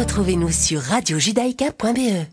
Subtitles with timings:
[0.00, 2.24] Retrouvez-nous sur radiojudaïka.be.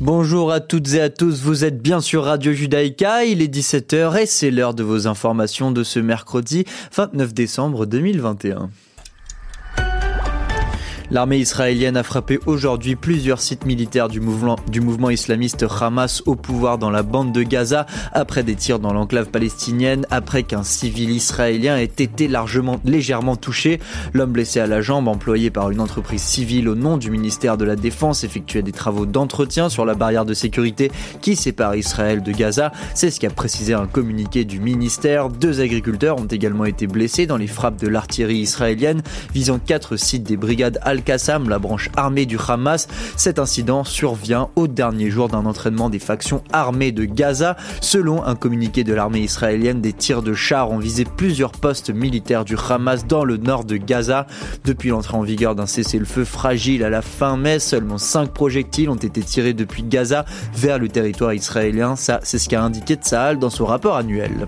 [0.00, 4.20] Bonjour à toutes et à tous, vous êtes bien sur Radio Judaïka, il est 17h
[4.20, 8.68] et c'est l'heure de vos informations de ce mercredi 29 décembre 2021.
[11.14, 16.34] L'armée israélienne a frappé aujourd'hui plusieurs sites militaires du mouvement, du mouvement islamiste Hamas au
[16.34, 21.12] pouvoir dans la bande de Gaza après des tirs dans l'enclave palestinienne, après qu'un civil
[21.12, 23.78] israélien ait été largement, légèrement touché.
[24.12, 27.64] L'homme blessé à la jambe, employé par une entreprise civile au nom du ministère de
[27.64, 30.90] la Défense, effectuait des travaux d'entretien sur la barrière de sécurité
[31.20, 32.72] qui sépare Israël de Gaza.
[32.92, 35.28] C'est ce qu'a précisé un communiqué du ministère.
[35.28, 40.24] Deux agriculteurs ont également été blessés dans les frappes de l'artillerie israélienne visant quatre sites
[40.24, 42.88] des brigades Al-Qassam, la branche armée du Hamas.
[43.16, 47.56] Cet incident survient au dernier jour d'un entraînement des factions armées de Gaza.
[47.82, 52.46] Selon un communiqué de l'armée israélienne, des tirs de chars ont visé plusieurs postes militaires
[52.46, 54.26] du Hamas dans le nord de Gaza.
[54.64, 58.94] Depuis l'entrée en vigueur d'un cessez-le-feu fragile à la fin mai, seulement 5 projectiles ont
[58.94, 61.96] été tirés depuis Gaza vers le territoire israélien.
[61.96, 64.46] Ça, c'est ce qu'a indiqué Tsahal dans son rapport annuel.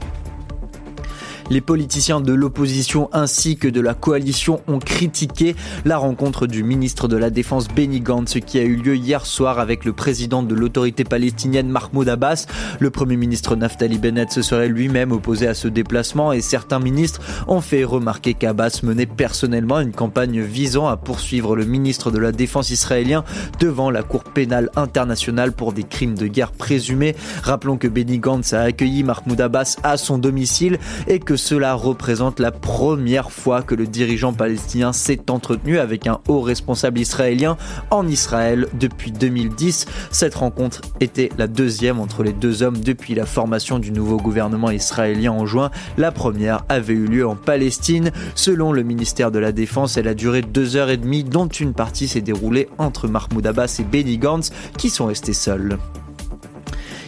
[1.49, 7.07] Les politiciens de l'opposition ainsi que de la coalition ont critiqué la rencontre du ministre
[7.07, 10.57] de la Défense Benny Gantz qui a eu lieu hier soir avec le président de
[10.57, 12.47] l'autorité palestinienne Mahmoud Abbas.
[12.81, 17.21] Le premier ministre Naftali Bennett se serait lui-même opposé à ce déplacement et certains ministres
[17.47, 22.33] ont fait remarquer qu'Abbas menait personnellement une campagne visant à poursuivre le ministre de la
[22.33, 23.23] Défense israélien
[23.61, 27.15] devant la Cour pénale internationale pour des crimes de guerre présumés.
[27.45, 32.41] Rappelons que Benny Gantz a accueilli Mahmoud Abbas à son domicile et que cela représente
[32.41, 37.57] la première fois que le dirigeant palestinien s'est entretenu avec un haut responsable israélien
[37.91, 39.87] en Israël depuis 2010.
[40.11, 44.71] Cette rencontre était la deuxième entre les deux hommes depuis la formation du nouveau gouvernement
[44.71, 45.71] israélien en juin.
[45.97, 48.11] La première avait eu lieu en Palestine.
[48.35, 51.75] Selon le ministère de la Défense, elle a duré deux heures et demie, dont une
[51.75, 55.79] partie s'est déroulée entre Mahmoud Abbas et Benny Gantz, qui sont restés seuls.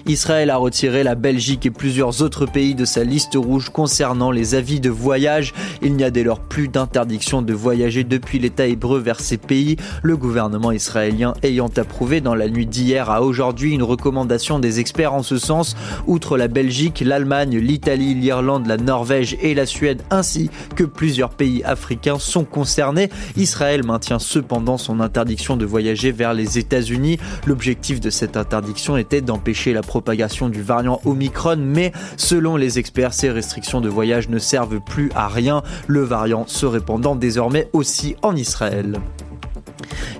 [0.08, 4.54] Israël a retiré la Belgique et plusieurs autres pays de sa liste rouge concernant les
[4.54, 5.52] avis de voyage.
[5.82, 9.76] Il n'y a dès lors plus d'interdiction de voyager depuis l'État hébreu vers ces pays,
[10.02, 15.12] le gouvernement israélien ayant approuvé dans la nuit d'hier à aujourd'hui une recommandation des experts
[15.12, 15.76] en ce sens.
[16.06, 21.62] Outre la Belgique, l'Allemagne, l'Italie, l'Irlande, la Norvège et la Suède ainsi que plusieurs pays
[21.64, 23.10] africains sont concernés.
[23.36, 27.19] Israël maintient cependant son interdiction de voyager vers les États-Unis.
[27.46, 33.12] L'objectif de cette interdiction était d'empêcher la propagation du variant Omicron, mais selon les experts,
[33.12, 38.14] ces restrictions de voyage ne servent plus à rien, le variant se répandant désormais aussi
[38.22, 39.00] en Israël.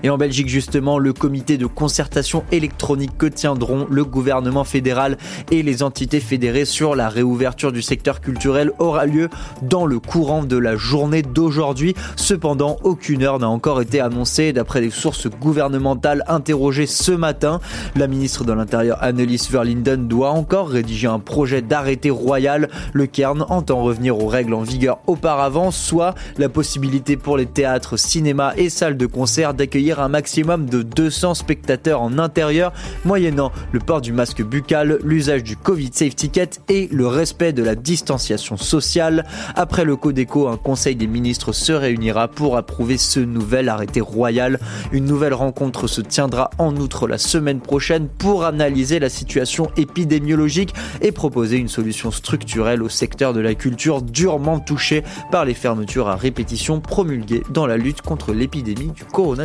[0.03, 5.17] Et en Belgique, justement, le comité de concertation électronique que tiendront le gouvernement fédéral
[5.51, 9.29] et les entités fédérées sur la réouverture du secteur culturel aura lieu
[9.61, 11.95] dans le courant de la journée d'aujourd'hui.
[12.15, 17.59] Cependant, aucune heure n'a encore été annoncée d'après des sources gouvernementales interrogées ce matin.
[17.95, 22.69] La ministre de l'Intérieur Annelies Verlinden doit encore rédiger un projet d'arrêté royal.
[22.93, 27.97] Le Cairn entend revenir aux règles en vigueur auparavant, soit la possibilité pour les théâtres,
[27.97, 32.73] cinémas et salles de concert d'accueillir un maximum de 200 spectateurs en intérieur,
[33.05, 37.63] moyennant le port du masque buccal, l'usage du Covid Safe Ticket et le respect de
[37.63, 39.25] la distanciation sociale.
[39.55, 44.59] Après le Codeco, un conseil des ministres se réunira pour approuver ce nouvel arrêté royal.
[44.91, 50.73] Une nouvelle rencontre se tiendra en outre la semaine prochaine pour analyser la situation épidémiologique
[51.01, 56.07] et proposer une solution structurelle au secteur de la culture durement touché par les fermetures
[56.07, 59.38] à répétition promulguées dans la lutte contre l'épidémie du coronavirus.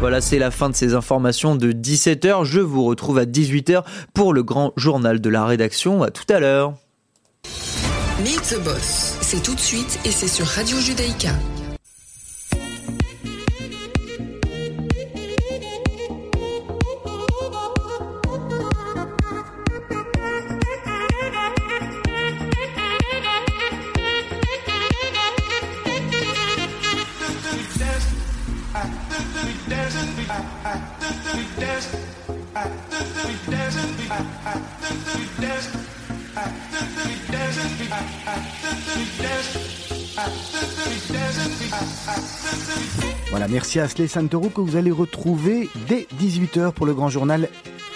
[0.00, 2.44] Voilà, c'est la fin de ces informations de 17h.
[2.44, 6.02] Je vous retrouve à 18h pour le grand journal de la rédaction.
[6.02, 6.74] À tout à l'heure.
[8.24, 11.30] Meet the Boss, c'est tout de suite et c'est sur Radio Judaïka.
[43.52, 47.48] Merci à Slay Santoro que vous allez retrouver dès 18h pour le grand journal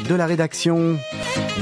[0.06, 0.98] de la rédaction.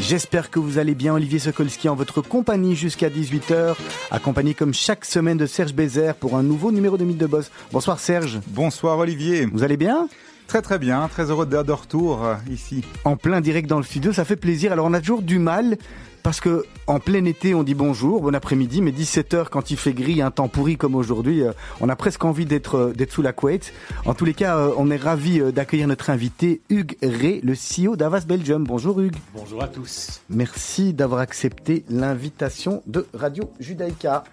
[0.00, 3.76] J'espère que vous allez bien, Olivier Sokolski, en votre compagnie jusqu'à 18h,
[4.10, 7.52] accompagné comme chaque semaine de Serge Bézère pour un nouveau numéro de Mythe de Boss.
[7.70, 8.40] Bonsoir Serge.
[8.48, 9.46] Bonsoir Olivier.
[9.46, 10.08] Vous allez bien?
[10.48, 12.84] Très très bien, très heureux d'être de retour euh, ici.
[13.04, 14.72] En plein direct dans le studio, ça fait plaisir.
[14.72, 15.78] Alors on a toujours du mal
[16.24, 19.92] parce que en plein été, on dit bonjour, bon après-midi, mais 17h quand il fait
[19.92, 23.22] gris, un temps pourri comme aujourd'hui, euh, on a presque envie d'être euh, d'être sous
[23.22, 23.74] la couette.
[24.06, 27.94] En tous les cas, euh, on est ravi d'accueillir notre invité Hugues Ré, le CEO
[27.94, 28.64] d'Avas Belgium.
[28.64, 29.16] Bonjour Hugues.
[29.34, 30.22] Bonjour à tous.
[30.30, 34.24] Merci d'avoir accepté l'invitation de Radio Judaïka.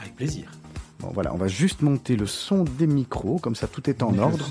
[0.00, 0.50] Avec plaisir.
[1.00, 4.18] Bon voilà, on va juste monter le son des micros, comme ça tout est en
[4.18, 4.50] ordre.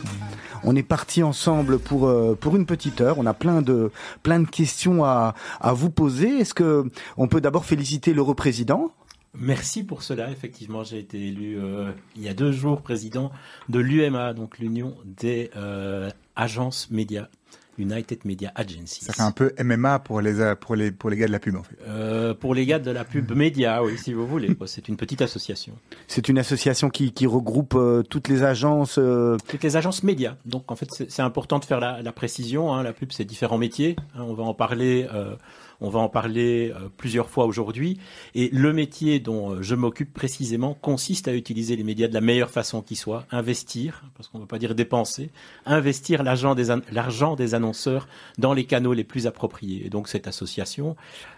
[0.63, 3.17] On est parti ensemble pour euh, pour une petite heure.
[3.19, 3.91] On a plein de
[4.23, 6.39] plein de questions à à vous poser.
[6.39, 8.91] Est-ce que on peut d'abord féliciter le représident?
[9.37, 10.31] Merci pour cela.
[10.31, 13.31] Effectivement, j'ai été élu euh, il y a deux jours président
[13.69, 17.27] de l'UMA, donc l'Union des euh, agences médias
[17.79, 19.05] United Media Agency.
[19.05, 21.55] Ça fait un peu MMA pour les, pour les, pour les gars de la pub,
[21.55, 21.77] en fait.
[21.87, 24.49] Euh, pour les gars de la pub média, oui, si vous voulez.
[24.65, 25.73] C'est une petite association.
[26.07, 28.97] C'est une association qui, qui regroupe euh, toutes les agences.
[28.97, 29.37] Euh...
[29.47, 30.35] Toutes les agences médias.
[30.45, 32.73] Donc, en fait, c'est important de faire la, la précision.
[32.73, 32.83] Hein.
[32.83, 33.95] La pub, c'est différents métiers.
[34.15, 34.23] Hein.
[34.27, 35.07] On va en parler.
[35.81, 37.99] On va en parler euh, plusieurs fois aujourd'hui.
[38.35, 42.21] Et le métier dont euh, je m'occupe précisément consiste à utiliser les médias de la
[42.21, 45.31] meilleure façon qui soit, investir, parce qu'on ne veut pas dire dépenser,
[45.65, 49.85] investir l'argent des, l'argent des annonceurs dans les canaux les plus appropriés.
[49.85, 50.95] Et donc cette association,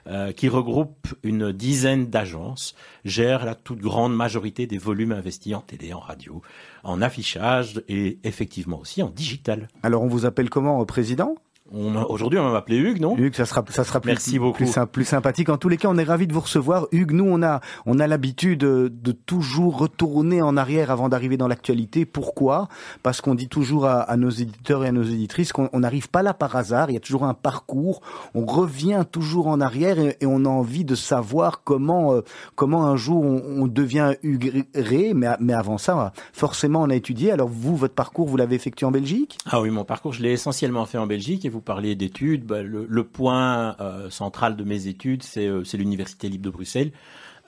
[0.08, 5.62] euh, qui regroupe une dizaine d'agences, gère la toute grande majorité des volumes investis en
[5.62, 6.42] télé, en radio,
[6.84, 9.68] en affichage et effectivement aussi en digital.
[9.84, 11.36] Alors on vous appelle comment, président?
[11.74, 13.16] Aujourd'hui, on va m'appeler Hugues, non?
[13.18, 14.66] Hugues, ça sera, ça sera plus, Merci beaucoup.
[14.92, 15.48] Plus, sympathique.
[15.48, 16.88] En tous les cas, on est ravis de vous recevoir.
[16.92, 21.38] Hugues, nous, on a, on a l'habitude de, de, toujours retourner en arrière avant d'arriver
[21.38, 22.06] dans l'actualité.
[22.06, 22.68] Pourquoi?
[23.04, 26.24] Parce qu'on dit toujours à, à, nos éditeurs et à nos éditrices qu'on n'arrive pas
[26.24, 26.90] là par hasard.
[26.90, 28.02] Il y a toujours un parcours.
[28.36, 32.22] On revient toujours en arrière et, et on a envie de savoir comment, euh,
[32.56, 35.14] comment un jour on, on devient Hugues Ré.
[35.14, 37.32] Mais, mais avant ça, forcément, on a étudié.
[37.32, 39.38] Alors vous, votre parcours, vous l'avez effectué en Belgique?
[39.50, 42.62] Ah oui, mon parcours, je l'ai essentiellement fait en Belgique et vous parler d'études, bah,
[42.62, 46.92] le, le, point euh, central de mes études, c'est euh, l'Université libre de Bruxelles,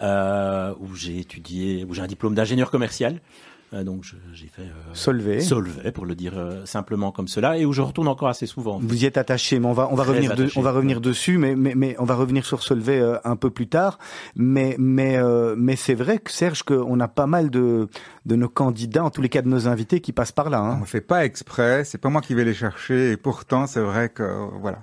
[0.01, 3.19] euh, où j'ai étudié, où j'ai un diplôme d'ingénieur commercial.
[3.73, 4.03] Euh, donc
[4.33, 5.39] j'ai fait euh, Solvay.
[5.41, 8.79] Solvay pour le dire euh, simplement comme cela et où je retourne encore assez souvent.
[8.81, 11.37] Vous y êtes attaché, mais on va on va revenir de, on va revenir dessus,
[11.37, 13.97] mais mais mais on va revenir sur Solvay euh, un peu plus tard.
[14.35, 17.87] Mais mais euh, mais c'est vrai que Serge qu'on a pas mal de
[18.25, 20.59] de nos candidats, en tous les cas de nos invités, qui passent par là.
[20.59, 20.75] Hein.
[20.77, 23.81] On ne fait pas exprès, c'est pas moi qui vais les chercher et pourtant c'est
[23.81, 24.79] vrai que voilà.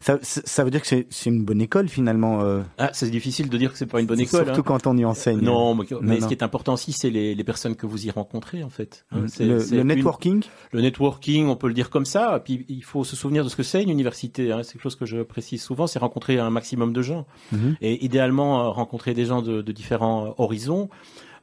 [0.00, 2.42] Ça, ça, veut dire que c'est une bonne école finalement.
[2.42, 2.62] Euh...
[2.78, 4.44] Ah, c'est difficile de dire que c'est pas une bonne école.
[4.44, 4.64] Surtout hein.
[4.66, 5.40] quand on y enseigne.
[5.40, 6.20] Non, mais, non, mais non.
[6.22, 9.06] ce qui est important aussi, c'est les, les, personnes que vous y rencontrez en fait.
[9.12, 9.26] Mmh.
[9.40, 10.36] Le, le, networking.
[10.36, 10.42] Une,
[10.72, 12.40] le networking, on peut le dire comme ça.
[12.44, 14.52] Puis il faut se souvenir de ce que c'est une université.
[14.52, 14.62] Hein.
[14.62, 17.58] C'est quelque chose que je précise souvent, c'est rencontrer un maximum de gens mmh.
[17.80, 20.88] et idéalement rencontrer des gens de, de différents horizons.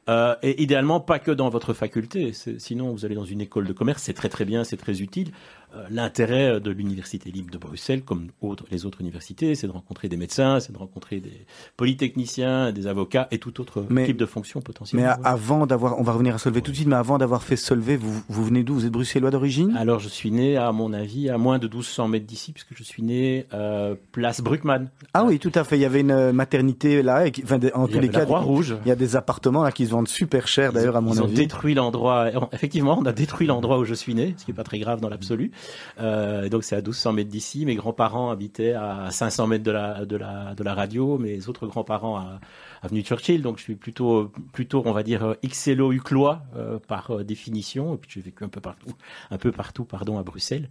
[0.08, 2.32] Euh, et idéalement, pas que dans votre faculté.
[2.58, 5.32] Sinon, vous allez dans une école de commerce, c'est très très bien, c'est très utile.
[5.76, 10.08] Euh, L'intérêt de l'Université libre de Bruxelles, comme autres, les autres universités, c'est de rencontrer
[10.08, 11.46] des médecins, c'est de rencontrer des
[11.76, 15.00] polytechniciens, des avocats et tout autre mais, type de fonction potentielle.
[15.00, 17.56] Mais avant d'avoir, on va revenir à Solvay tout de suite, mais avant d'avoir fait
[17.56, 18.74] Solvay, vous, vous venez d'où?
[18.74, 19.76] Vous êtes bruxellois d'origine?
[19.76, 22.82] Alors, je suis né, à mon avis, à moins de 1200 mètres d'ici, puisque je
[22.82, 24.88] suis né euh, place Bruckmann.
[25.14, 25.76] Ah oui, tout à fait.
[25.76, 28.76] Il y avait une maternité là, et qui, enfin, en il tous les cas, rouge.
[28.84, 31.18] il y a des appartements là qui se vendent super cher d'ailleurs à mon ils
[31.20, 31.28] avis.
[31.28, 32.30] Ils ont détruit l'endroit.
[32.52, 35.00] Effectivement, on a détruit l'endroit où je suis né, ce qui est pas très grave
[35.00, 35.50] dans l'absolu.
[35.98, 37.64] Euh, donc c'est à 1200 mètres d'ici.
[37.66, 41.18] Mes grands-parents habitaient à 500 mètres de la radio.
[41.18, 42.40] Mes autres grands-parents à
[42.82, 43.42] avenue Churchill.
[43.42, 47.94] Donc je suis plutôt plutôt on va dire XLO uclois euh, par euh, définition.
[47.94, 48.92] Et puis j'ai vécu un peu partout,
[49.30, 50.70] un peu partout pardon à Bruxelles.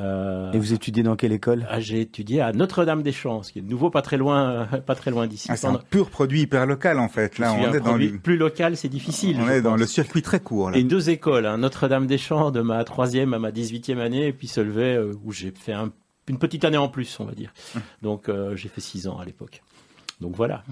[0.00, 1.66] Euh, et vous étudiez dans quelle école?
[1.70, 5.26] ah, J'ai étudié à Notre-Dame-des-Champs, qui est de nouveau pas très loin, pas très loin
[5.26, 5.48] d'ici.
[5.50, 7.38] Ah, c'est un pur produit hyper local en fait.
[7.38, 9.36] Là, on est dans le plus local, c'est difficile.
[9.40, 10.70] On est dans le circuit très court.
[10.70, 10.78] Là.
[10.78, 14.96] Et deux écoles, hein, Notre-Dame-des-Champs de ma troisième à ma dix-huitième année, et puis Solvay
[14.96, 15.92] euh, où j'ai fait un,
[16.28, 17.52] une petite année en plus, on va dire.
[18.02, 19.62] Donc euh, j'ai fait six ans à l'époque.
[20.20, 20.64] Donc voilà.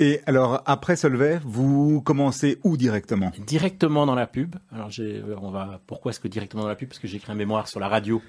[0.00, 3.32] Et alors après Solvay, vous commencez où directement?
[3.46, 4.54] Directement dans la pub.
[4.72, 5.80] Alors j'ai, on va.
[5.86, 6.88] Pourquoi est-ce que directement dans la pub?
[6.88, 8.22] Parce que j'ai écrit un mémoire sur la radio,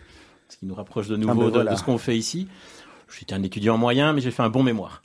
[0.48, 1.66] ce qui nous rapproche de nouveau ah ben voilà.
[1.66, 2.48] de, de, ce qu'on fait ici.
[3.18, 5.02] J'étais un étudiant moyen, mais j'ai fait un bon mémoire.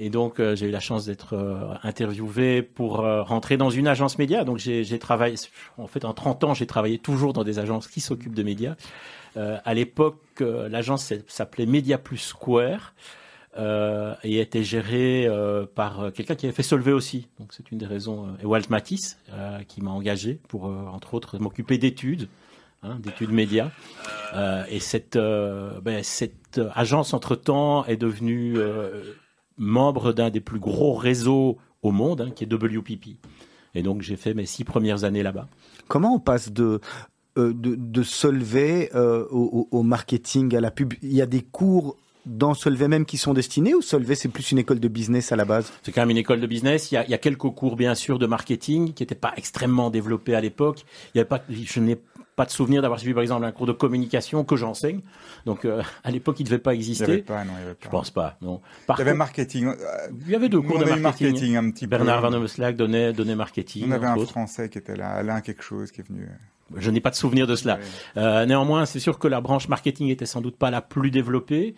[0.00, 3.88] Et donc euh, j'ai eu la chance d'être euh, interviewé pour euh, rentrer dans une
[3.88, 4.44] agence média.
[4.44, 5.34] Donc j'ai travaillé,
[5.76, 8.76] en fait en 30 ans, j'ai travaillé toujours dans des agences qui s'occupent de médias.
[9.36, 12.94] à l'époque, l'agence s'appelait Media Plus Square
[13.56, 17.28] euh, et était géré euh, par quelqu'un qui avait fait Solvay aussi.
[17.38, 18.26] Donc c'est une des raisons.
[18.26, 22.28] Euh, et Walt Matisse euh, qui m'a engagé pour entre autres m'occuper d'études,
[22.82, 23.70] hein, d'études médias.
[24.68, 26.02] et cette ben,
[26.74, 28.56] agence entre temps est devenue
[29.56, 33.16] membre d'un des plus gros réseaux au monde, hein, qui est WPP.
[33.74, 35.48] Et donc j'ai fait mes six premières années là-bas.
[35.88, 36.80] Comment on passe de
[37.36, 40.94] de, de Solvay au, au, marketing, à la pub?
[41.02, 41.96] Il y a des cours
[42.28, 45.36] dans Solvay même qui sont destinés ou Solvay c'est plus une école de business à
[45.36, 45.72] la base?
[45.82, 46.92] C'est quand même une école de business.
[46.92, 49.32] Il y a, il y a quelques cours bien sûr de marketing qui n'étaient pas
[49.36, 50.84] extrêmement développés à l'époque.
[51.14, 51.98] Il y avait pas, je n'ai
[52.38, 55.00] pas de souvenir d'avoir suivi par exemple un cours de communication que j'enseigne.
[55.44, 57.04] Donc euh, à l'époque, il ne devait pas exister.
[57.04, 57.84] Il n'y avait pas, non, il y avait pas.
[57.84, 58.60] Je pense pas, non.
[58.86, 59.72] Par il y avait marketing.
[60.24, 61.56] Il y avait deux cours de marketing.
[61.56, 63.86] un petit Bernard Van Omeslag donnait, donnait marketing.
[63.88, 66.28] On avait un Français qui était là, Alain quelque chose, qui est venu.
[66.76, 67.78] Je n'ai pas de souvenir de cela.
[68.16, 71.74] Euh, néanmoins, c'est sûr que la branche marketing était sans doute pas la plus développée.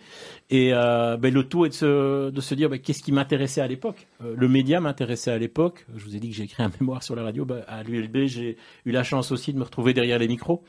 [0.49, 3.61] Et euh, ben, le tout est de se, de se dire ben, qu'est-ce qui m'intéressait
[3.61, 4.07] à l'époque?
[4.23, 5.85] Euh, le média m'intéressait à l'époque.
[5.95, 7.45] Je vous ai dit que j'ai écrit un mémoire sur la radio.
[7.45, 10.63] Ben, à l'ULB, j'ai eu la chance aussi de me retrouver derrière les micros.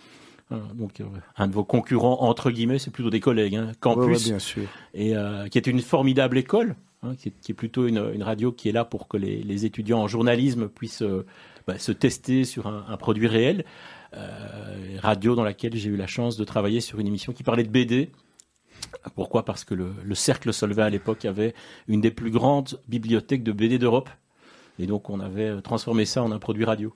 [0.75, 1.03] donc
[1.37, 4.69] un de vos concurrents entre guillemets, c'est plutôt des collègues, hein, Campus, bien sûr.
[4.95, 5.15] et
[5.51, 8.69] qui est une formidable école, hein, qui, est, qui, est, plutôt une, une, radio qui
[8.69, 11.03] est là pour que les, les étudiants en journalisme puissent
[11.79, 13.65] se tester sur un, un produit réel.
[14.15, 17.65] Euh, radio dans laquelle j'ai eu la chance de travailler sur une émission qui parlait
[17.65, 18.11] de BD.
[19.15, 19.45] Pourquoi?
[19.45, 21.55] Parce que le, le Cercle Solvay à l'époque avait
[21.89, 24.11] une des plus grandes bibliothèques de BD d'Europe.
[24.79, 26.95] Et donc on avait transformé ça en un produit radio.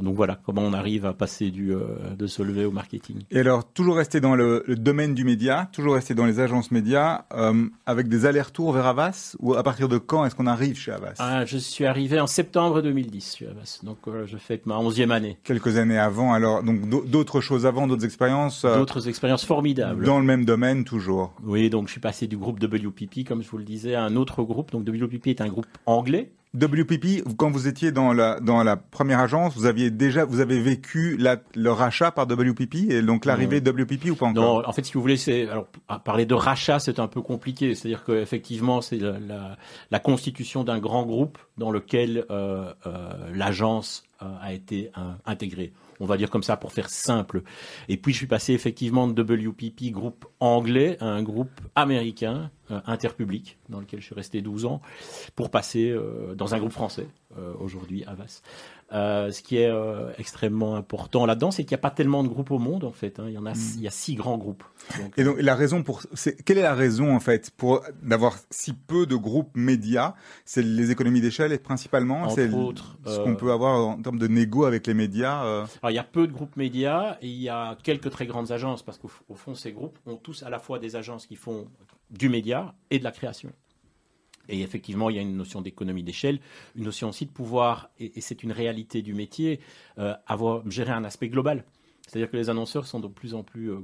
[0.00, 3.22] Donc voilà comment on arrive à passer du, euh, de Solvay au marketing.
[3.30, 6.70] Et alors, toujours rester dans le, le, domaine du média, toujours rester dans les agences
[6.70, 10.76] médias, euh, avec des allers-retours vers Avas Ou à partir de quand est-ce qu'on arrive
[10.78, 13.80] chez Avas ah, Je suis arrivé en septembre 2010 chez Avas.
[13.82, 15.38] Donc euh, je fais ma onzième année.
[15.42, 20.04] Quelques années avant, alors, donc d'autres choses avant, d'autres expériences euh, D'autres expériences formidables.
[20.04, 23.48] Dans le même domaine, toujours Oui, donc je suis passé du groupe WPP, comme je
[23.48, 24.70] vous le disais, à un autre groupe.
[24.70, 29.20] Donc WPP est un groupe anglais WPP, quand vous étiez dans la dans la première
[29.20, 33.60] agence, vous aviez déjà vous avez vécu la, le rachat par WPP et donc l'arrivée
[33.60, 34.62] de WPP ou pas encore?
[34.62, 35.66] Non, en fait, si vous voulez, c'est alors
[36.04, 37.74] parler de rachat, c'est un peu compliqué.
[37.74, 39.56] C'est-à-dire qu'effectivement, c'est la, la,
[39.90, 44.90] la, constitution d'un grand groupe dans lequel euh, euh, l'agence euh, a été
[45.26, 47.42] intégrée on va dire comme ça pour faire simple.
[47.88, 52.50] Et puis je suis passé effectivement de WPP, groupe anglais, à un groupe américain,
[52.86, 54.80] interpublic, dans lequel je suis resté 12 ans,
[55.36, 58.40] pour passer euh, dans un groupe français, euh, aujourd'hui, Avas.
[58.90, 62.28] Euh, ce qui est euh, extrêmement important là-dedans, c'est qu'il n'y a pas tellement de
[62.28, 63.20] groupes au monde en fait.
[63.20, 63.24] Hein.
[63.28, 63.74] Il y en a, mm.
[63.76, 64.64] il y a six grands groupes.
[64.98, 66.00] Donc, et donc la raison pour,
[66.46, 70.14] quelle est la raison en fait pour d'avoir si peu de groupes médias?
[70.46, 72.30] C'est les économies d'échelle principalement?
[72.30, 75.38] c'est ce qu'on peut avoir en termes de négo avec les médias.
[75.38, 78.52] Alors il y a peu de groupes médias et il y a quelques très grandes
[78.52, 81.66] agences parce qu'au fond ces groupes ont tous à la fois des agences qui font
[82.10, 83.52] du média et de la création.
[84.48, 86.40] Et effectivement, il y a une notion d'économie d'échelle,
[86.74, 89.60] une notion aussi de pouvoir, et, c'est une réalité du métier,
[89.98, 91.64] euh, avoir gérer un aspect global.
[92.06, 93.80] C'est-à-dire que les annonceurs sont de plus en plus euh,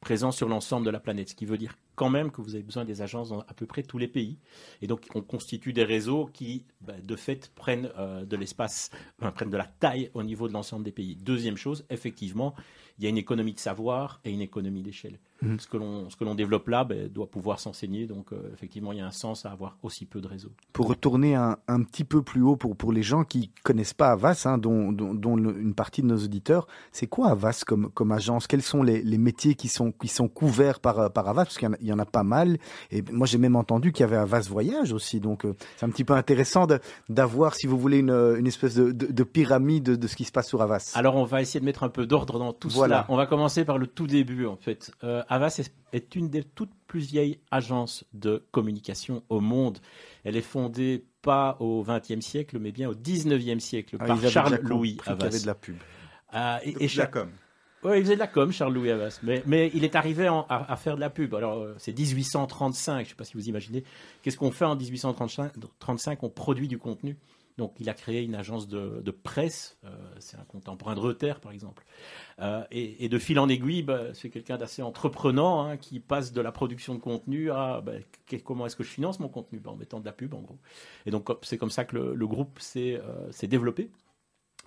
[0.00, 2.64] présents sur l'ensemble de la planète, ce qui veut dire quand même que vous avez
[2.64, 4.38] besoin des agences dans à peu près tous les pays.
[4.80, 8.90] Et donc, on constitue des réseaux qui, bah, de fait, prennent euh, de l'espace,
[9.34, 11.16] prennent de la taille au niveau de l'ensemble des pays.
[11.16, 12.54] Deuxième chose, effectivement,
[12.98, 15.18] il y a une économie de savoir et une économie d'échelle.
[15.42, 15.58] Mmh.
[15.58, 18.06] Ce que l'on ce que l'on développe là ben, doit pouvoir s'enseigner.
[18.06, 20.52] Donc euh, effectivement, il y a un sens à avoir aussi peu de réseaux.
[20.72, 24.12] Pour retourner un, un petit peu plus haut pour pour les gens qui connaissent pas
[24.12, 28.46] Avas, hein, dont, dont, une partie de nos auditeurs, c'est quoi Avas comme comme agence?
[28.46, 31.44] Quels sont les, les métiers qui sont qui sont couverts par par Avas?
[31.44, 32.58] Parce qu'il y, y, en a pas mal.
[32.90, 35.18] Et moi, j'ai même entendu qu'il y avait Avas Voyage aussi.
[35.18, 36.66] Donc euh, c'est un petit peu intéressant
[37.08, 40.24] d'avoir, si vous voulez, une, une espèce de, de, de pyramide de, de, ce qui
[40.24, 40.92] se passe sur Avas.
[40.94, 43.02] Alors on va essayer de mettre un peu d'ordre dans tout voilà.
[43.02, 43.06] cela.
[43.08, 44.92] On va commencer par le tout début en fait.
[45.02, 45.62] Euh, Avas
[45.94, 49.78] est, une des toutes plus vieilles agences de communication au monde.
[50.24, 54.60] Elle est fondée pas au XXe siècle, mais bien au XIXe siècle ah, par Charles
[54.62, 55.16] Louis Havas.
[55.20, 55.76] Il avait de la pub.
[56.34, 57.06] Euh, et, et Charles...
[57.14, 57.30] la com.
[57.84, 59.20] Oui, il faisait de la com, Charles-Louis Havas.
[59.22, 61.34] Mais, mais, il est arrivé en, à, à, faire de la pub.
[61.34, 63.82] Alors, euh, c'est 1835, je ne sais pas si vous imaginez.
[64.22, 67.16] Qu'est-ce qu'on fait en 1835 On produit du contenu.
[67.58, 69.78] Donc, il a créé une agence de, presse.
[69.84, 71.84] Euh, c'est un contemporain de Reuters, par exemple.
[72.40, 76.40] Euh, et, de fil en aiguille, bah, c'est quelqu'un d'assez entreprenant hein, qui passe de
[76.40, 77.92] la production de contenu à bah,
[78.44, 79.58] comment est-ce que je finance mon contenu?
[79.58, 80.58] Bah, En mettant de la pub, en gros.
[81.06, 83.90] Et donc, c'est comme ça que le, groupe s'est euh, développé.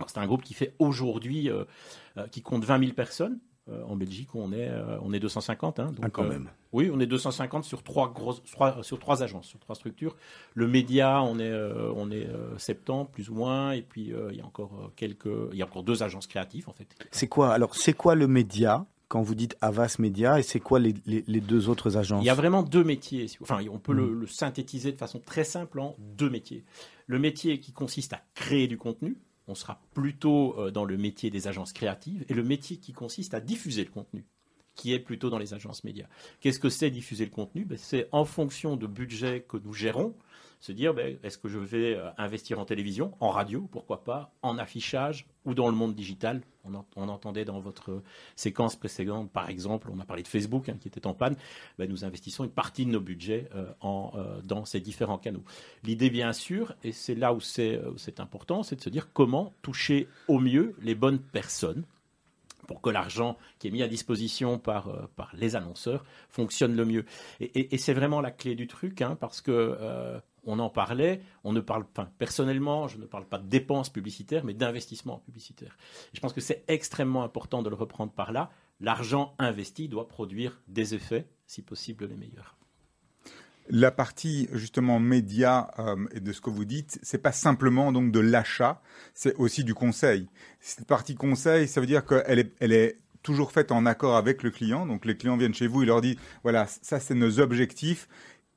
[0.07, 1.49] C'est un groupe qui fait aujourd'hui,
[2.29, 3.39] qui compte 20 000 personnes.
[3.67, 5.79] Euh, en Belgique, on est, euh, on est 250.
[5.79, 6.49] Hein, donc, ah, quand même.
[6.71, 10.15] oui, on est 250 sur trois, grosses, trois, sur trois agences, sur trois structures.
[10.53, 11.53] Le média, on est,
[11.95, 13.71] on est 70 plus ou moins.
[13.71, 16.73] Et puis, il y a encore quelques, il y a encore deux agences créatives, en
[16.73, 16.87] fait.
[17.09, 20.79] C'est quoi, alors, c'est quoi le média quand vous dites Avas Média et c'est quoi
[20.79, 22.23] les, les, les, deux autres agences?
[22.23, 23.27] Il y a vraiment deux métiers.
[23.41, 23.97] Enfin, on peut mmh.
[23.97, 26.63] le, le synthétiser de façon très simple en deux métiers.
[27.07, 31.29] Le métier qui consiste à créer du contenu, on sera plutôt euh, dans le métier
[31.29, 34.25] des agences créatives et le métier qui consiste à diffuser le contenu
[34.75, 36.07] qui est plutôt dans les agences médias.
[36.41, 37.65] Qu'est-ce que c'est diffuser le contenu?
[37.65, 40.13] Ben, C'est en fonction de budget que nous gérons,
[40.65, 44.33] Se dire, ben, est-ce que je vais euh, investir en télévision, en radio, pourquoi pas,
[44.41, 46.41] en affichage ou dans le monde digital?
[46.95, 48.01] On, entendait dans votre
[48.35, 51.35] séquence précédente, par exemple, on a parlé de Facebook hein, qui était en panne.
[51.77, 55.43] Ben, nous investissons une partie de nos budgets euh, en, euh, dans ces différents canaux.
[55.83, 57.79] L'idée, bien sûr, et c'est là où c'est
[58.17, 61.83] important, c'est de se dire comment toucher au mieux les bonnes personnes
[62.67, 67.05] pour que l'argent qui est mis à disposition par, par les annonceurs fonctionne le mieux.
[67.39, 71.59] Et, c'est vraiment la clé du truc, hein, parce que on en parlait, on ne
[71.59, 75.77] parle pas, personnellement, je ne parle pas de dépenses publicitaires, mais d'investissement publicitaire.
[76.13, 78.51] je pense que c'est extrêmement important de le reprendre par là.
[78.79, 82.57] L'argent investi doit produire des effets, si possible les meilleurs.
[83.67, 88.11] La partie justement média euh, et de ce que vous dites, c'est pas simplement donc
[88.11, 88.81] de l'achat,
[89.15, 90.27] c'est aussi du conseil.
[90.59, 94.51] Cette partie conseil, ça veut dire qu'elle est, est toujours faite en accord avec le
[94.51, 94.85] client.
[94.85, 98.07] Donc les clients viennent chez vous, ils leur disent voilà, ça c'est nos objectifs.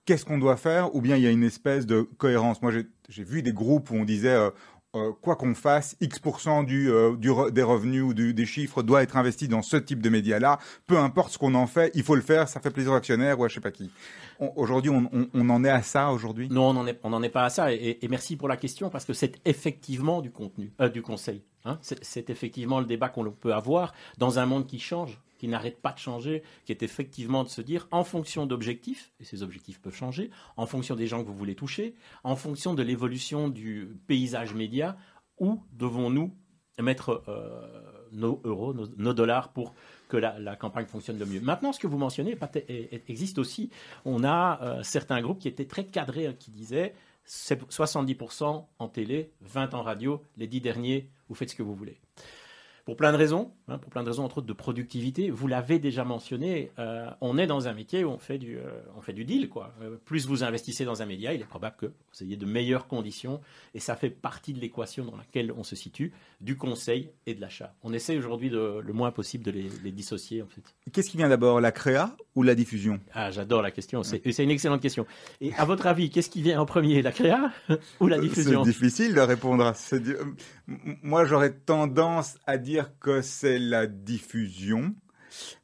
[0.08, 2.62] Qu'est-ce qu'on doit faire Ou bien il y a une espèce de cohérence.
[2.62, 2.72] Moi,
[3.10, 4.48] j'ai vu des groupes où on disait euh,
[4.96, 7.14] euh, quoi qu'on fasse, X% du, euh,
[7.50, 10.60] des revenus ou des chiffres doit être investi dans ce type de médias-là.
[10.86, 13.38] Peu importe ce qu'on en fait, il faut le faire, ça fait plaisir aux actionnaires
[13.38, 13.90] ou à je sais pas qui.
[14.56, 16.48] Aujourd'hui, on, en est à ça aujourd'hui?
[16.48, 17.70] Non, on n'en est, est pas à ça.
[17.74, 21.42] Et, merci pour la question parce que c'est effectivement du contenu, du conseil.
[21.66, 21.78] Hein.
[21.82, 25.92] C'est effectivement le débat qu'on peut avoir dans un monde qui change qui n'arrête pas
[25.92, 29.94] de changer, qui est effectivement de se dire, en fonction d'objectifs, et ces objectifs peuvent
[29.94, 34.54] changer, en fonction des gens que vous voulez toucher, en fonction de l'évolution du paysage
[34.54, 34.96] média,
[35.38, 36.34] où devons-nous
[36.80, 39.74] mettre euh, nos euros, nos, dollars pour
[40.08, 41.40] que la, campagne fonctionne le mieux?
[41.40, 42.36] Maintenant, ce que vous mentionnez
[43.08, 43.70] existe aussi.
[44.04, 46.94] On a euh, certains groupes qui étaient très cadrés, hein, qui disaient
[47.26, 52.00] 70% en télé, 20 en radio, les 10 derniers, vous faites ce que vous voulez.
[52.88, 55.28] Pour plein de raisons, hein, pour plein de raisons entre autres de productivité.
[55.28, 58.80] Vous l'avez déjà mentionné, euh, on est dans un métier où on fait du, euh,
[58.96, 59.50] on fait du deal.
[59.50, 59.74] Quoi.
[59.82, 62.86] Euh, plus vous investissez dans un média, il est probable que vous ayez de meilleures
[62.86, 63.42] conditions
[63.74, 67.42] et ça fait partie de l'équation dans laquelle on se situe, du conseil et de
[67.42, 67.74] l'achat.
[67.82, 70.40] On essaie aujourd'hui le moins possible de les, les dissocier.
[70.40, 70.62] En fait.
[70.90, 73.00] Qu'est-ce qui vient d'abord, la créa ou la diffusion?
[73.12, 75.04] Ah, j'adore la question, c'est une excellente question.
[75.42, 77.52] Et à votre avis, qu'est-ce qui vient en premier, la créa
[78.00, 78.64] ou la diffusion?
[78.64, 79.98] C'est difficile de répondre à ça.
[81.02, 84.94] Moi, j'aurais tendance à dire que c'est la diffusion,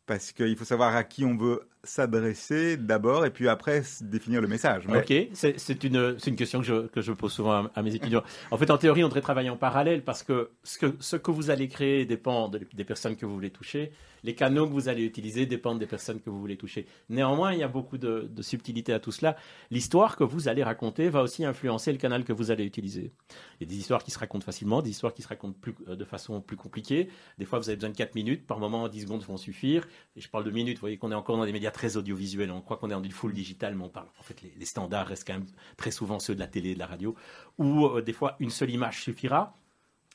[0.06, 4.48] parce qu'il faut savoir à qui on veut s'adresser d'abord et puis après définir le
[4.48, 4.86] message.
[4.86, 8.22] Ok, c'est une, une question que je, que je pose souvent à, mes étudiants.
[8.50, 11.30] En fait, en théorie, on devrait travailler en parallèle parce que ce que, ce que
[11.30, 13.92] vous allez créer dépend des personnes que vous voulez toucher
[14.24, 16.86] les canaux que vous allez utiliser dépendent des personnes que vous voulez toucher.
[17.10, 19.36] Néanmoins, il y a beaucoup de, subtilité à tout cela.
[19.70, 23.12] L'histoire que vous allez raconter va aussi influencer le canal que vous allez utiliser.
[23.60, 25.94] Il y a des histoires qui se racontent facilement, des histoires qui se racontent euh,
[25.94, 27.08] de façon plus compliquée.
[27.38, 28.46] Des fois, vous avez besoin de 4 minutes.
[28.46, 29.86] Par moment, 10 secondes vont suffire.
[30.16, 30.76] Et je parle de minutes.
[30.76, 32.50] Vous voyez qu'on est encore dans des médias très audiovisuels.
[32.50, 34.06] On croit qu'on est dans du full digital, mais on parle.
[34.18, 36.86] En fait, les, standards restent quand même très souvent ceux de la télé, de la
[36.86, 37.14] radio.
[37.58, 39.56] Ou euh, des fois, une seule image suffira.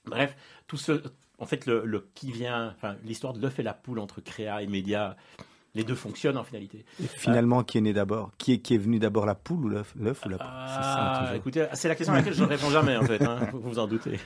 [0.05, 0.35] Bref,
[0.67, 1.03] tout ce,
[1.37, 4.67] en fait, le, qui vient, enfin, l'histoire de l'œuf et la poule entre créa et
[4.67, 5.15] média,
[5.75, 6.85] les deux fonctionnent en finalité.
[7.01, 9.69] Et finalement, qui est né d'abord qui est, qui est venu d'abord, la poule ou
[9.69, 10.47] l'œuf, l'œuf ou la poule?
[10.49, 13.61] Ah, Écoutez, c'est la question à laquelle je ne réponds jamais, en fait, hein, vous
[13.61, 14.19] vous en doutez.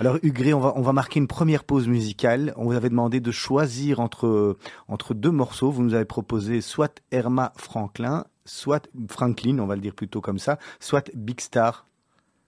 [0.00, 2.52] Alors Hugré, on va, on va marquer une première pause musicale.
[2.56, 4.56] On vous avait demandé de choisir entre,
[4.88, 5.70] entre deux morceaux.
[5.70, 10.38] Vous nous avez proposé soit Irma Franklin, soit Franklin, on va le dire plutôt comme
[10.38, 11.86] ça, soit Big Star.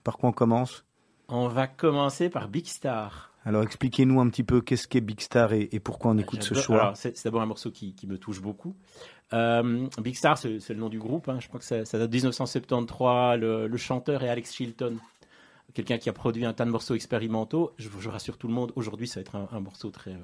[0.05, 0.85] Par quoi on commence?
[1.29, 3.29] On va commencer par Big Star.
[3.45, 6.93] Alors expliquez-nous un petit peu qu'est-ce qu'est Big Star et, pourquoi on écoute ce choix.
[6.95, 8.77] C'est d'abord un morceau qui, me touche beaucoup.
[9.33, 11.29] Euh, Big Star, c'est le nom du groupe.
[11.29, 11.39] Hein.
[11.41, 13.39] Je crois que ça, date de 1973.
[13.39, 14.97] Le, chanteur est Alex Chilton,
[15.75, 17.73] quelqu'un qui a produit un tas de morceaux expérimentaux.
[17.79, 20.17] Je, je rassure tout le monde, aujourd'hui, ça va être un, morceau très,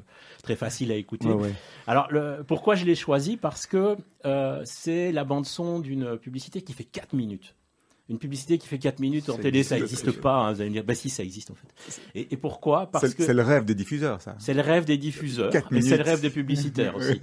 [0.43, 1.29] très facile à écouter.
[1.87, 2.09] Alors,
[2.47, 3.37] pourquoi je l'ai choisi?
[3.37, 7.55] Parce que euh, c'est la bande-son d'une publicité qui fait 4 minutes.
[8.11, 10.35] Une publicité qui fait 4 minutes en télé, ça n'existe pas.
[10.35, 10.53] Hein.
[10.53, 12.03] Vous allez me dire, bah si, ça existe en fait.
[12.15, 12.91] Et, pourquoi?
[12.91, 14.37] Parce que c'est le rêve des diffuseurs, ça.
[14.39, 17.19] C'est le rêve des diffuseurs, et c'est le rêve des publicitaires aussi.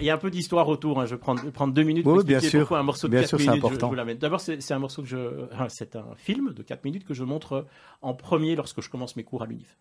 [0.00, 1.00] il y a un peu d'histoire autour.
[1.00, 1.04] Hein.
[1.04, 4.18] Je vais prendre, prendre deux minutes pour expliquer pourquoi un morceau de 4 minutes.
[4.20, 7.66] D'abord, c'est un morceau que je, c'est un film de 4 minutes que je montre
[8.00, 9.76] en premier lorsque je commence mes cours à l'UNIF.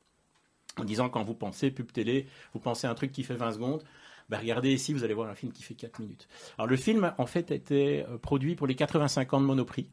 [0.77, 3.53] En disant, quand vous pensez pub télé, vous pensez à un truc qui fait 20
[3.53, 3.83] secondes.
[4.29, 6.27] Ben regardez ici, vous allez voir un film qui fait 4 minutes.
[6.57, 9.89] Alors le film, en fait, a été euh, produit pour les 85 ans de Monoprix.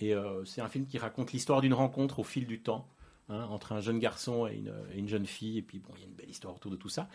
[0.00, 2.86] Et euh, c'est un film qui raconte l'histoire d'une rencontre au fil du temps.
[3.28, 4.62] Hein, entre un jeune garçon et
[4.94, 6.88] une, jeune fille, et puis bon, il y a une belle histoire autour de tout
[6.88, 7.08] ça.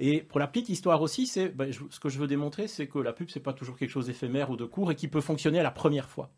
[0.00, 2.98] Et pour la petite histoire aussi, c'est ben, ce que je veux démontrer, c'est que
[2.98, 5.60] la pub c'est pas toujours quelque chose d'éphémère ou de court et qui peut fonctionner
[5.60, 6.30] à la première fois.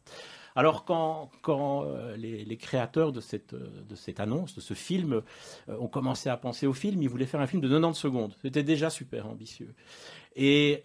[0.54, 5.22] Alors quand, euh, les, créateurs de cette, de cette annonce, de ce film,
[5.70, 8.35] euh, ont commencé à penser au film, ils voulaient faire un film de 90 secondes.
[8.42, 9.74] C'était déjà super ambitieux.
[10.37, 10.83] Et,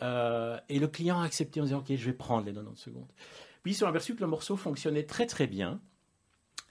[0.70, 3.08] et le client a accepté en disant, OK, je vais prendre les 90 secondes.
[3.64, 5.82] Puis ils sont aperçus que le morceau fonctionnait très très bien.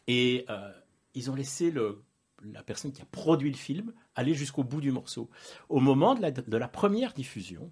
[0.06, 0.72] Et euh,
[1.14, 1.72] ils ont laissé
[2.42, 5.28] la personne qui a produit le film aller jusqu'au bout du morceau.
[5.68, 7.70] Au moment de la, première diffusion,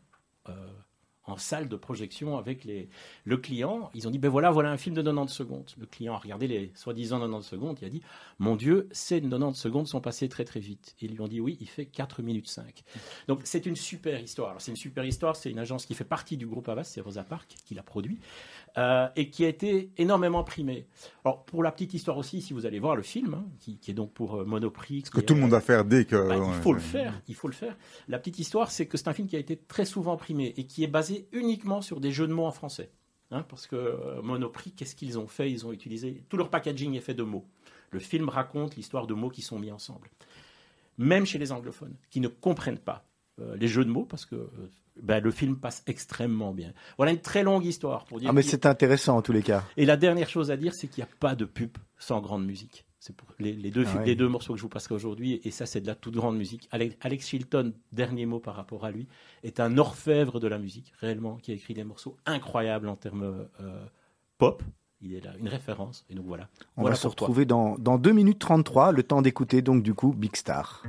[0.48, 0.54] euh,
[1.26, 2.66] en salle de projection avec
[3.24, 3.90] le client.
[3.94, 5.70] Ils ont dit, ben voilà, voilà un film de 90 secondes.
[5.78, 8.02] Le client a regardé les soi-disant 90 secondes, il a dit,
[8.38, 10.94] mon Dieu, ces 90 secondes sont passées très très vite.
[11.00, 12.82] Et ils lui ont dit, oui, il fait 4 minutes 5.
[13.28, 14.60] Donc c'est une super histoire.
[14.60, 17.24] C'est une super histoire, c'est une agence qui fait partie du groupe Avas, c'est Rosa
[17.24, 18.18] Park qui l'a produit.
[18.78, 20.86] Euh, et qui a été énormément primé.
[21.24, 23.94] Alors pour la petite histoire aussi, si vous allez voir le film, hein, qui, est
[23.94, 26.74] donc pour euh, Monoprix, que tout le monde va faire dès que bah, il faut
[26.74, 27.74] le faire, il faut le faire.
[28.06, 30.64] La petite histoire, c'est que c'est un film qui a été très souvent primé et
[30.64, 32.90] qui est basé uniquement sur des jeux de mots en français.
[33.30, 35.50] Hein, parce que euh, Monoprix, qu'est-ce qu'ils ont fait?
[35.50, 37.46] Ils ont utilisé tout leur packaging est fait de mots.
[37.92, 40.10] Le film raconte l'histoire de mots qui sont mis ensemble.
[40.98, 43.06] Même chez les anglophones, qui ne comprennent pas
[43.38, 44.48] les jeux de mots, parce que
[45.02, 46.72] ben, le film passe extrêmement bien.
[46.96, 48.30] Voilà une très longue histoire pour dire.
[48.30, 49.64] Ah, mais c'est intéressant en tous les cas.
[49.76, 52.44] Et la dernière chose à dire, c'est qu'il n'y a pas de pub sans grande
[52.44, 52.86] musique.
[52.98, 55.64] C'est pour les, deux, ah les deux morceaux que je vous passerai aujourd'hui, et ça,
[55.64, 56.68] c'est de la toute grande musique.
[56.72, 59.06] Alex, Chilton, dernier mot par rapport à lui,
[59.44, 63.46] est un orfèvre de la musique, réellement, qui a écrit des morceaux incroyables en termes
[63.60, 63.86] euh,
[64.38, 64.60] pop.
[65.00, 66.04] Il est là, une référence.
[66.10, 66.48] Et donc voilà.
[66.76, 70.12] On va se retrouver dans, dans 2 minutes 33, le temps d'écouter donc du coup
[70.12, 70.82] Big Star.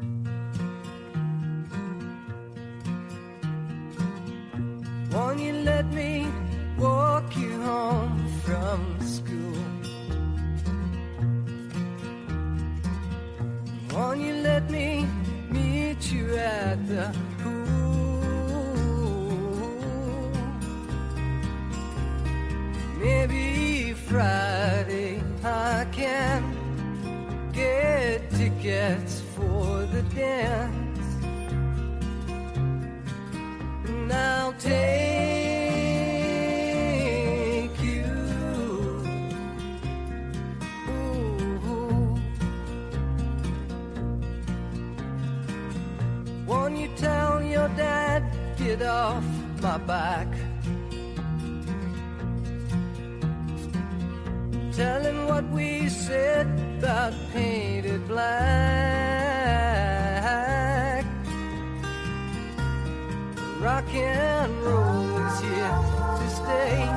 [5.12, 6.28] Won't you let me
[6.78, 9.64] walk you home from school?
[13.94, 15.08] Won't you let me
[15.50, 17.78] meet you at the pool?
[23.00, 26.42] Maybe Friday I can
[27.54, 30.87] get tickets for the dance.
[34.12, 34.74] I'll take
[37.82, 38.06] you.
[40.90, 42.20] Ooh.
[46.46, 48.24] Won't you tell your dad,
[48.58, 49.26] get off
[49.62, 50.28] my back?
[54.74, 59.27] Tell him what we said about painted black
[63.60, 65.80] rock and roll is here
[66.18, 66.90] to stay.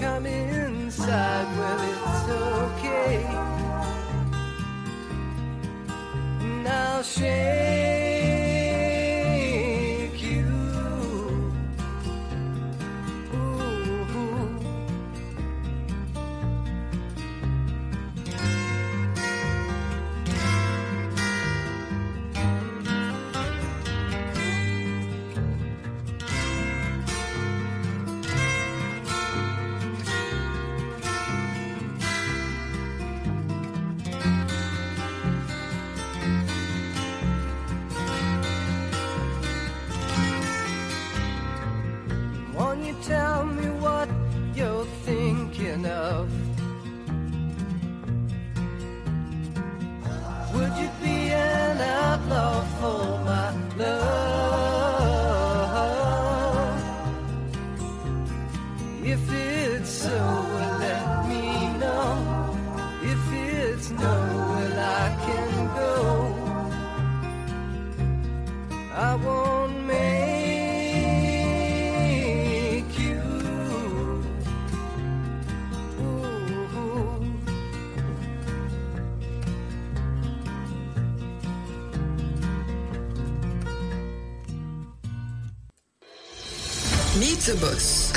[0.00, 2.28] Come inside, well, it's
[2.78, 3.24] okay.
[6.64, 8.05] Now shake.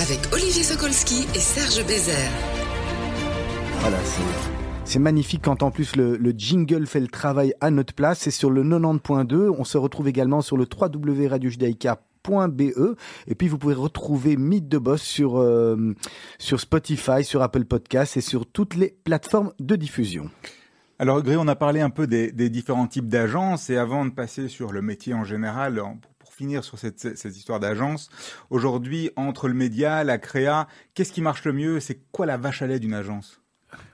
[0.10, 2.32] Avec Olivier Sokolski et Serge Bézère.
[3.80, 3.98] Voilà,
[4.84, 8.22] c'est magnifique quand en plus le, jingle fait le travail à notre place.
[8.22, 9.54] C'est sur le 90.2.
[9.56, 12.62] On se retrouve également sur le www.radiojudaïka.be
[13.28, 15.93] et puis vous pouvez retrouver Meet the Boss sur euh,
[16.39, 20.32] sur Spotify, sur Apple Podcasts et sur toutes les plateformes de diffusion.
[20.98, 24.12] Alors Gré, on a parlé un peu des, des différents types d'agences et avant de
[24.12, 25.80] passer sur le métier en général,
[26.39, 28.10] finir sur cette, histoire d'agence.
[28.49, 31.82] Aujourd'hui, entre le média, la créa, qu'est-ce qui marche le mieux?
[31.82, 33.41] C'est quoi la vache à lait d'une agence?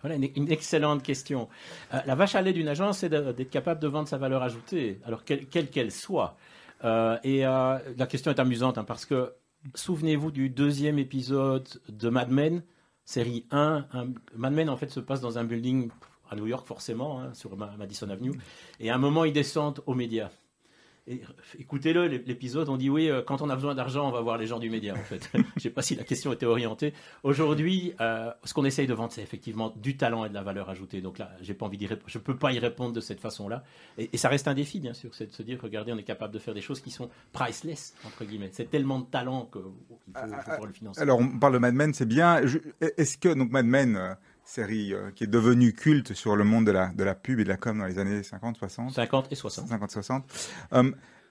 [0.01, 1.49] Voilà une, excellente question.
[1.91, 4.99] Euh, la vache à lait d'une agence, c'est d'être capable de vendre sa valeur ajoutée,
[5.05, 6.38] alors quelle qu'elle soit.
[6.84, 9.34] Euh, et euh, la question est amusante, hein, parce que
[9.73, 12.62] souvenez-vous du deuxième épisode de Mad Men,
[13.05, 13.88] série 1.
[14.36, 15.89] Mad Men, en fait, se passe dans un building
[16.29, 18.34] à New York, forcément, hein, sur Madison Avenue.
[18.79, 20.29] Et à un moment, ils descendent aux médias.
[21.59, 24.47] Écoutez-le, l'épisode, on dit oui, euh, quand on a besoin d'argent, on va voir les
[24.47, 25.29] gens du média, en fait.
[25.33, 26.93] Je ne sais pas si la question était orientée.
[27.23, 30.69] Aujourd'hui, euh, ce qu'on essaye de vendre, c'est effectivement du talent et de la valeur
[30.69, 31.01] ajoutée.
[31.01, 32.09] Donc là, j'ai pas envie d'y répondre.
[32.09, 33.63] Je ne peux pas y répondre de cette façon-là.
[33.97, 36.33] Et, ça reste un défi, bien sûr, c'est de se dire, regardez, on est capable
[36.33, 38.49] de faire des choses qui sont priceless, entre guillemets.
[38.51, 41.01] C'est tellement de talent qu'il faut, faut, le financer.
[41.01, 42.41] Alors, on parle de Mad Men, c'est bien.
[42.97, 44.13] Est-ce que, donc, Mad Men, euh,
[44.45, 47.43] série euh, qui est devenue culte sur le monde de la, de la pub et
[47.43, 48.93] de la com dans les années 50, 60.
[48.93, 49.67] 50 et 60.
[49.67, 50.25] 50, 60.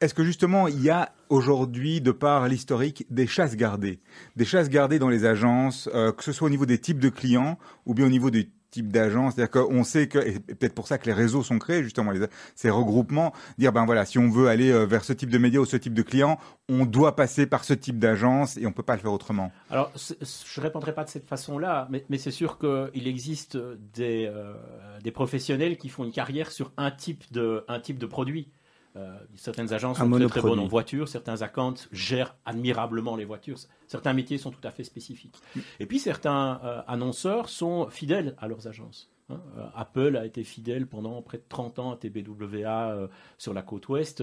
[0.01, 4.01] Est-ce que justement, il y a aujourd'hui, de par l'historique, des chasses gardées?
[4.37, 7.09] Des chasses gardées dans les agences, euh, que ce soit au niveau des types de
[7.09, 9.35] clients ou bien au niveau des type d'agence.
[9.35, 12.13] C'est-à-dire qu'on sait que, et peut-être pour ça que les réseaux sont créés, justement,
[12.57, 15.61] ces regroupements, dire, ben voilà, si on veut aller euh, vers ce type de médias
[15.61, 18.83] ou ce type de clients, on doit passer par ce type d'agence et on peut
[18.83, 19.53] pas le faire autrement.
[19.71, 23.57] Alors, je répondrai pas de cette façon-là, mais, mais c'est sûr qu'il existe
[23.95, 24.55] des, euh,
[25.03, 28.49] des professionnels qui font une carrière sur un type de, un type de produit.
[28.97, 33.59] Euh, certaines agences sont très, très bonnes en voiture, certains accounts gèrent admirablement les voitures.
[33.89, 35.37] Certains métiers sont tout à fait spécifiques.
[35.81, 39.11] Et puis certains euh, annonceurs sont fidèles à leurs agences.
[39.31, 39.41] Hein.
[39.59, 43.89] Euh, Apple a été fidèle pendant près de 30 ans à TBWA sur la côte
[43.89, 44.23] ouest.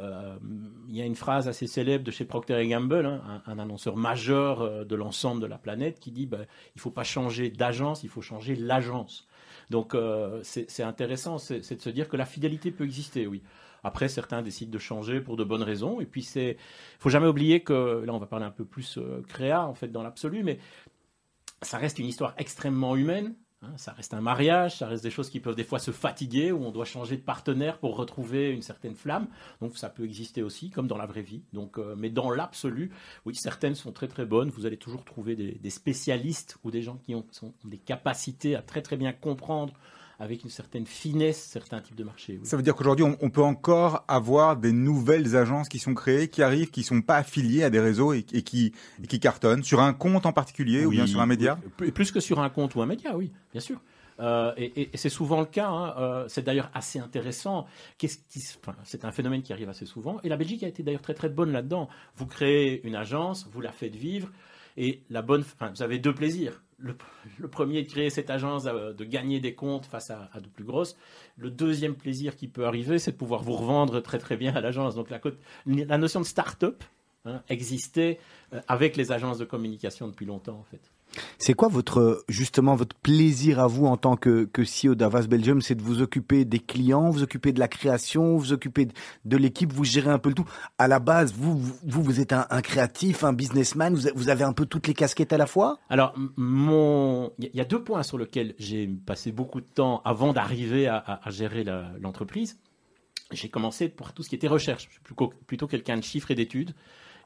[0.00, 4.84] Il y a une phrase assez célèbre de chez Procter Gamble, hein, un, annonceur majeur
[4.84, 8.08] de l'ensemble de la planète, qui dit ben, il ne faut pas changer d'agence, il
[8.08, 9.28] faut changer l'agence.
[9.68, 9.96] Donc
[10.42, 13.40] c'est intéressant, c'est de se dire que la fidélité peut exister, oui.
[13.84, 16.00] Après, certains décident de changer pour de bonnes raisons.
[16.00, 16.56] Et puis, c'est,
[16.98, 19.88] faut jamais oublier que là, on va parler un peu plus euh, créa en fait
[19.88, 20.58] dans l'absolu, mais
[21.62, 23.34] ça reste une histoire extrêmement humaine.
[23.62, 23.76] Hein.
[23.76, 26.64] ça reste un mariage, ça reste des choses qui peuvent des fois se fatiguer, où
[26.64, 29.26] on doit changer de partenaire pour retrouver une certaine flamme.
[29.60, 31.42] Donc ça peut exister aussi, comme dans la vraie vie.
[31.52, 32.90] Donc, euh, mais dans l'absolu,
[33.26, 34.48] oui, certaines sont très très bonnes.
[34.48, 38.62] Vous allez toujours trouver des, spécialistes ou des gens qui ont, ont, des capacités à
[38.62, 39.74] très très bien comprendre
[40.20, 42.38] avec une certaine finesse certains types de marchés.
[42.44, 46.42] Ça veut dire qu'aujourd'hui, on, peut encore avoir des nouvelles agences qui sont créées, qui
[46.42, 48.72] arrivent, qui ne sont pas affiliées à des réseaux et, qui,
[49.08, 52.38] qui cartonnent sur un compte en particulier ou bien sur un média Plus que sur
[52.40, 53.80] un compte ou un média, oui, bien sûr.
[54.20, 55.68] Euh, et, c'est souvent le cas.
[55.68, 55.94] Hein.
[55.98, 57.66] Euh, c'est d'ailleurs assez intéressant.
[57.96, 60.20] Qu'est-ce qui, enfin, c'est un phénomène qui arrive assez souvent.
[60.22, 61.88] Et la Belgique a été d'ailleurs très très bonne là-dedans.
[62.16, 64.30] Vous créez une agence, vous la faites vivre,
[64.76, 68.92] et la bonne, enfin, vous avez deux plaisirs le, premier de créer cette agence, euh,
[68.92, 70.96] de gagner des comptes face à, de plus grosses.
[71.36, 74.60] Le deuxième plaisir qui peut arriver, c'est de pouvoir vous revendre très très bien à
[74.60, 74.94] l'agence.
[74.94, 76.82] Donc la, notion de start-up
[77.24, 78.18] hein, existait
[78.52, 80.90] euh, avec les agences de communication depuis longtemps en fait.
[81.38, 85.60] C'est quoi votre justement votre plaisir à vous en tant que, CEO d'Avas Belgium?
[85.60, 88.88] C'est de vous occuper des clients, vous occuper de la création, vous occuper
[89.24, 90.48] de, l'équipe, vous gérez un peu le tout.
[90.78, 94.86] À la base, vous vous, êtes un, créatif, un businessman, vous, avez un peu toutes
[94.86, 95.78] les casquettes à la fois?
[95.88, 100.32] Alors, mon il y a deux points sur lesquels j'ai passé beaucoup de temps avant
[100.32, 101.64] d'arriver à, gérer
[102.00, 102.58] l'entreprise.
[103.32, 104.86] j'ai commencé pour tout ce qui était recherche.
[104.86, 106.74] Je suis plutôt, plutôt quelqu'un de chiffres et d'études.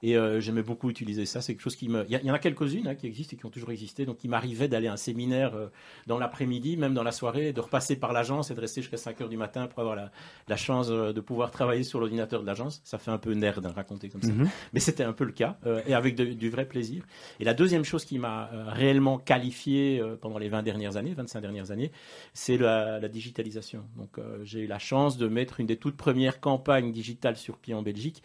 [0.04, 1.40] Et euh, j'aimais beaucoup utiliser ça.
[1.40, 2.04] C'est quelque chose qui me.
[2.10, 4.04] Il y, en a quelques-unes hein, qui existent et qui ont toujours existé.
[4.04, 5.68] Donc, il m'arrivait d'aller à un séminaire euh,
[6.06, 9.22] dans l'après-midi, même dans la soirée, de repasser par l'agence et de rester jusqu'à 5
[9.22, 12.82] heures du matin pour avoir la, chance euh, de pouvoir travailler sur l'ordinateur de l'agence.
[12.84, 14.30] Ça fait un peu nerd de raconter comme ça.
[14.30, 14.46] Mhm.
[14.74, 17.06] Mais c'était un peu le cas et avec du vrai plaisir.
[17.40, 21.70] Et la deuxième chose qui m'a réellement qualifié pendant les 20 dernières années, 25 dernières
[21.70, 21.92] années,
[22.34, 23.84] c'est la, la, digitalisation.
[23.96, 27.72] Donc, j'ai eu la chance de mettre une des toutes premières campagnes digitales sur pied
[27.72, 28.22] en Belgique.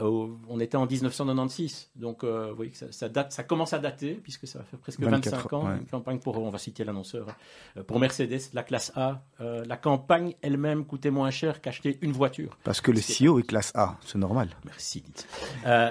[0.00, 3.78] Euh, on était en 1996, donc euh, vous voyez que ça, date, ça commence à
[3.78, 5.68] dater puisque ça faire presque 25 ans.
[5.76, 7.82] Une campagne pour, on va citer l'annonceur, hein.
[7.86, 9.22] pour Mercedes, la classe A.
[9.40, 12.56] Euh, la campagne elle-même coûtait moins cher qu'acheter une voiture.
[12.64, 14.48] Parce que le CEO est classe A, c'est normal.
[14.64, 15.02] Merci.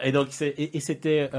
[0.03, 1.29] et donc et, c'était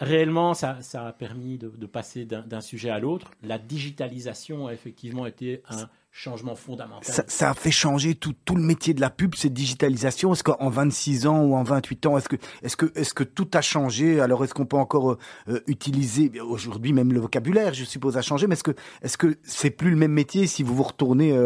[0.00, 3.30] réellement ça, ça a permis de, de passer d'un sujet à l'autre.
[3.42, 7.24] La digitalisation a effectivement été un changement fondamental.
[7.28, 10.32] Ça, a fait changer tout, tout, le métier de la pub, cette digitalisation.
[10.32, 13.48] Est-ce qu'en 26 ans ou en 28 ans, est-ce que, est-ce que, est-ce que tout
[13.52, 14.18] a changé?
[14.20, 18.22] Alors, est-ce qu'on peut encore euh, euh, utiliser aujourd'hui même le vocabulaire, je suppose, a
[18.22, 21.38] changé, mais est-ce que, est-ce que c'est plus le même métier si vous vous retournez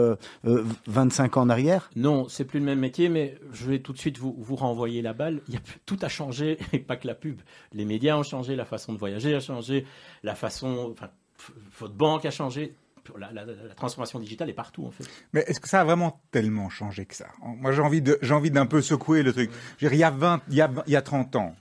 [0.87, 1.91] 25 euh, ans en arrière?
[1.97, 5.03] Non, c'est plus le même métier, mais je vais tout de suite vous, vous renvoyer
[5.03, 5.41] la balle.
[5.49, 7.41] Il y a, tout a changé et pas que la pub.
[7.73, 9.85] Les médias ont changé, la façon de voyager a changé,
[10.23, 11.11] la façon, enfin,
[11.77, 12.77] votre banque a changé
[13.19, 13.45] la,
[13.75, 15.05] transformation digitale est partout en fait.
[15.33, 17.29] Mais est-ce que ça a vraiment tellement changé que ça?
[17.43, 19.51] Moi j'ai envie j'ai envie d'un peu secouer le truc.
[19.81, 21.55] il y a 20 il y a, il y a 30 ans,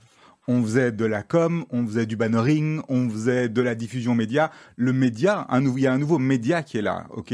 [0.48, 4.50] on faisait de la com, on faisait du bannering, on faisait de la diffusion média.
[4.76, 7.06] Le média, un, il y a un nouveau média qui est là.
[7.10, 7.32] Ok,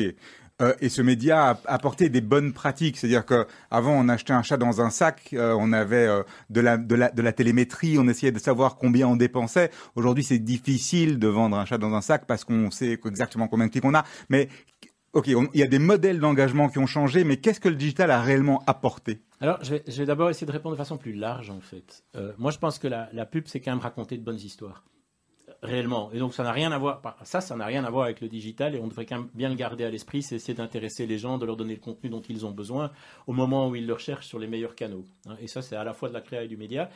[0.63, 4.57] euh, et ce média a apporté des bonnes pratiques, c'est-à-dire qu'avant on achetait un chat
[4.57, 8.09] dans un sac, euh, on avait euh, de, la, de, la, de la télémétrie, on
[8.09, 9.71] essayait de savoir combien on dépensait.
[9.97, 13.67] Aujourd'hui c'est difficile de vendre un chat dans un sac parce qu'on sait exactement combien
[13.67, 14.05] de clics on a.
[14.31, 14.49] Mais
[15.13, 18.11] Ok, il y a des modèles d'engagement qui ont changé, mais qu'est-ce que le digital
[18.11, 19.23] a réellement apporté?
[19.41, 22.05] Alors, je vais, d'abord essayer de répondre de façon plus large, en fait.
[22.37, 24.85] Moi, je pense que la, pub, c'est quand même raconter de bonnes histoires
[25.67, 26.11] réellement.
[26.13, 27.03] Et donc ça n'a rien à voir.
[27.25, 29.49] Ça, ça n'a rien à voir avec le digital et on devrait quand même bien
[29.49, 30.23] le garder à l'esprit.
[30.23, 32.91] C'est essayer d'intéresser les gens, de leur donner le contenu dont ils ont besoin
[33.27, 35.05] au moment où ils le recherchent sur les meilleurs canaux.
[35.27, 35.37] Hein.
[35.41, 36.91] Et ça, c'est à la fois de la création et du média.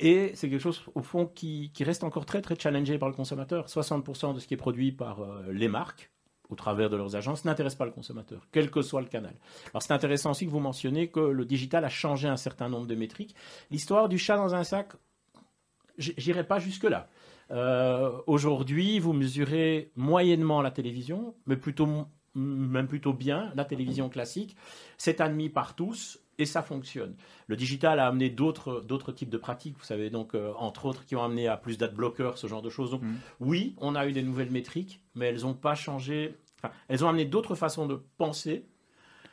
[0.00, 3.66] Et c'est quelque chose, au fond, qui, reste encore très, très challengé par le consommateur.
[3.66, 6.10] 60% de ce qui est produit par euh, les marques,
[6.50, 9.34] au travers de leurs agences n'intéresse pas le consommateur, quel que soit le canal.
[9.72, 12.86] Alors c'est intéressant aussi que vous mentionniez que le digital a changé un certain nombre
[12.86, 13.34] de métriques.
[13.70, 14.92] L'histoire du chat dans un sac,
[15.98, 17.08] j'irai pas jusque-là.
[17.50, 24.56] Euh, aujourd'hui, vous mesurez moyennement la télévision, mais plutôt même plutôt bien la télévision classique.
[24.96, 27.16] C'est admis par tous et ça fonctionne.
[27.48, 31.16] Le digital a amené d'autres types de pratiques, vous savez, donc euh, entre autres qui
[31.16, 32.92] ont amené à plus d'adblockers, ce genre de choses.
[32.92, 33.14] Donc mm.
[33.40, 36.36] oui, on a eu des nouvelles métriques, mais elles n'ont pas changé.
[36.58, 38.66] Enfin, elles ont amené d'autres façons de penser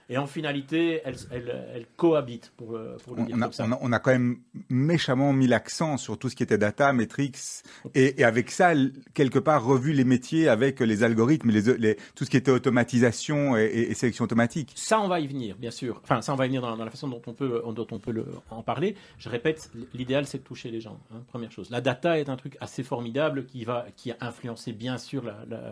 [0.07, 3.67] et en finalité, elles, cohabitent, pour, euh, pour le on, dire a, ça.
[3.81, 4.37] On a, quand même
[4.69, 7.63] méchamment mis l'accent sur tout ce qui était data, metrics,
[7.95, 8.73] et, avec ça,
[9.15, 13.93] quelque part, revu les métiers avec les algorithmes, les, tout ce qui était automatisation et,
[13.95, 14.73] sélection automatique.
[14.75, 15.99] Ça, on va y venir, bien sûr.
[16.03, 18.11] Enfin, ça, on va y venir dans, la façon dont on peut, dont on peut
[18.11, 18.95] le, en parler.
[19.17, 21.71] Je répète, l'idéal, c'est de toucher les gens, hein, première chose.
[21.71, 25.23] La data est un truc assez formidable qui, va, qui a influencé, bien sûr,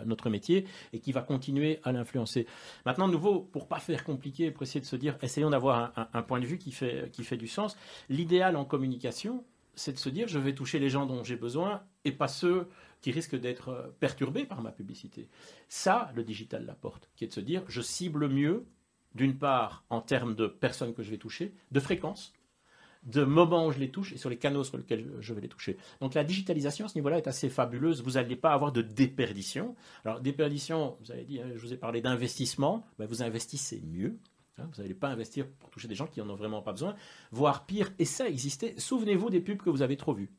[0.06, 2.48] notre métier et qui va continuer à l'influencer.
[2.86, 6.22] Maintenant, de nouveau, pour pas faire compliqué, pour essayer de se dire, essayons d'avoir un,
[6.22, 7.78] point de vue qui fait, qui fait du sens.
[8.10, 9.44] L'idéal en communication,
[9.76, 12.68] c'est de se dire, je vais toucher les gens dont j'ai besoin et pas ceux
[13.02, 15.28] qui risquent d'être euh, perturbés par ma publicité.
[15.68, 18.66] Ça, le digital l'apporte, qui est de se dire, je cible mieux,
[19.14, 22.34] d'une part, en termes de personnes que je vais toucher, de fréquences,
[23.06, 25.48] de moments où je les touche et sur les canaux sur lesquels je vais les
[25.48, 25.78] toucher.
[26.02, 28.02] Donc la digitalisation à ce niveau-là est assez fabuleuse.
[28.02, 29.76] Vous n'allez pas avoir de déperdition.
[30.06, 34.18] Alors déperdition, vous avez dit, hein, je vous ai parlé d'investissement, ben, vous investissez mieux.
[34.60, 34.70] Hein.
[34.72, 36.96] vous n'allez pas investir pour toucher des gens qui n'en ont vraiment pas besoin,
[37.32, 38.76] voire pire, et ça existait.
[38.78, 40.30] Souvenez-vous des pubs que vous avez trop vues.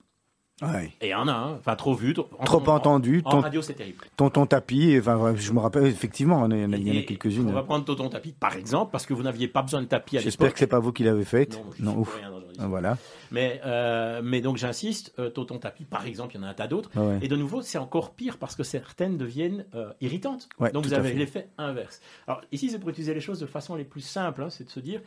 [1.00, 1.57] Et il y en a, hein.
[1.59, 2.29] enfin trop vu, trop,
[2.68, 3.22] entendu.
[3.24, 4.05] En, radio, c'est terrible.
[4.16, 7.48] Tonton Tapis, enfin, je me rappelle effectivement, il y en a, quelques-unes.
[7.48, 10.16] On va prendre Tonton Tapis, par exemple, parce que vous n'aviez pas besoin de tapis
[10.16, 10.24] à l'époque.
[10.24, 11.59] J'espère que c'est pas vous qui l'avez fait.
[11.79, 12.16] Non, non ouf.
[12.16, 12.98] Rien ah, voilà.
[13.31, 16.55] Mais, euh, mais donc j'insiste, euh, Tonton Tapis, par exemple, il y en a un
[16.55, 16.90] tas d'autres.
[17.20, 20.48] Et de nouveau, c'est encore pire parce que certaines deviennent euh, irritantes.
[20.72, 22.00] donc vous avez l'effet inverse.
[22.27, 24.70] Alors ici, c'est pour utiliser les choses de façon les plus simple, hein, c'est de
[24.70, 25.00] se dire,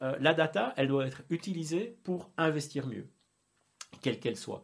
[0.00, 3.06] la data, elle doit être utilisée pour investir mieux,
[4.00, 4.62] quelle qu'elle soit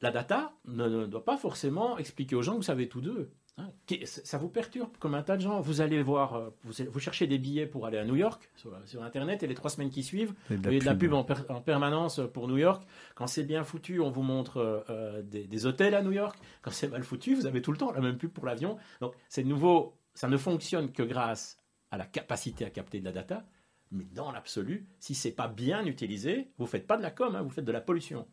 [0.00, 3.30] la data ne, doit pas forcément expliquer aux gens que vous savez tout d'eux.
[3.56, 3.70] Hein.
[4.04, 5.60] Ça vous perturbe comme un tas de gens.
[5.60, 9.42] Vous allez voir, euh, vous, cherchez des billets pour aller à New York sur, Internet
[9.42, 12.58] et les trois semaines qui suivent, vous avez de la pub en, permanence pour New
[12.58, 12.86] York.
[13.16, 16.38] Quand c'est bien foutu, on vous montre euh, euh, des, hôtels à New York.
[16.62, 18.78] Quand c'est mal foutu, vous avez tout le temps la même pub pour l'avion.
[19.00, 21.58] Donc c'est nouveau, ça ne fonctionne que grâce
[21.90, 23.44] à la capacité à capter de la data.
[23.90, 27.42] Mais dans l'absolu, si c'est pas bien utilisé, vous faites pas de la com, hein,
[27.42, 28.26] vous faites de la pollution.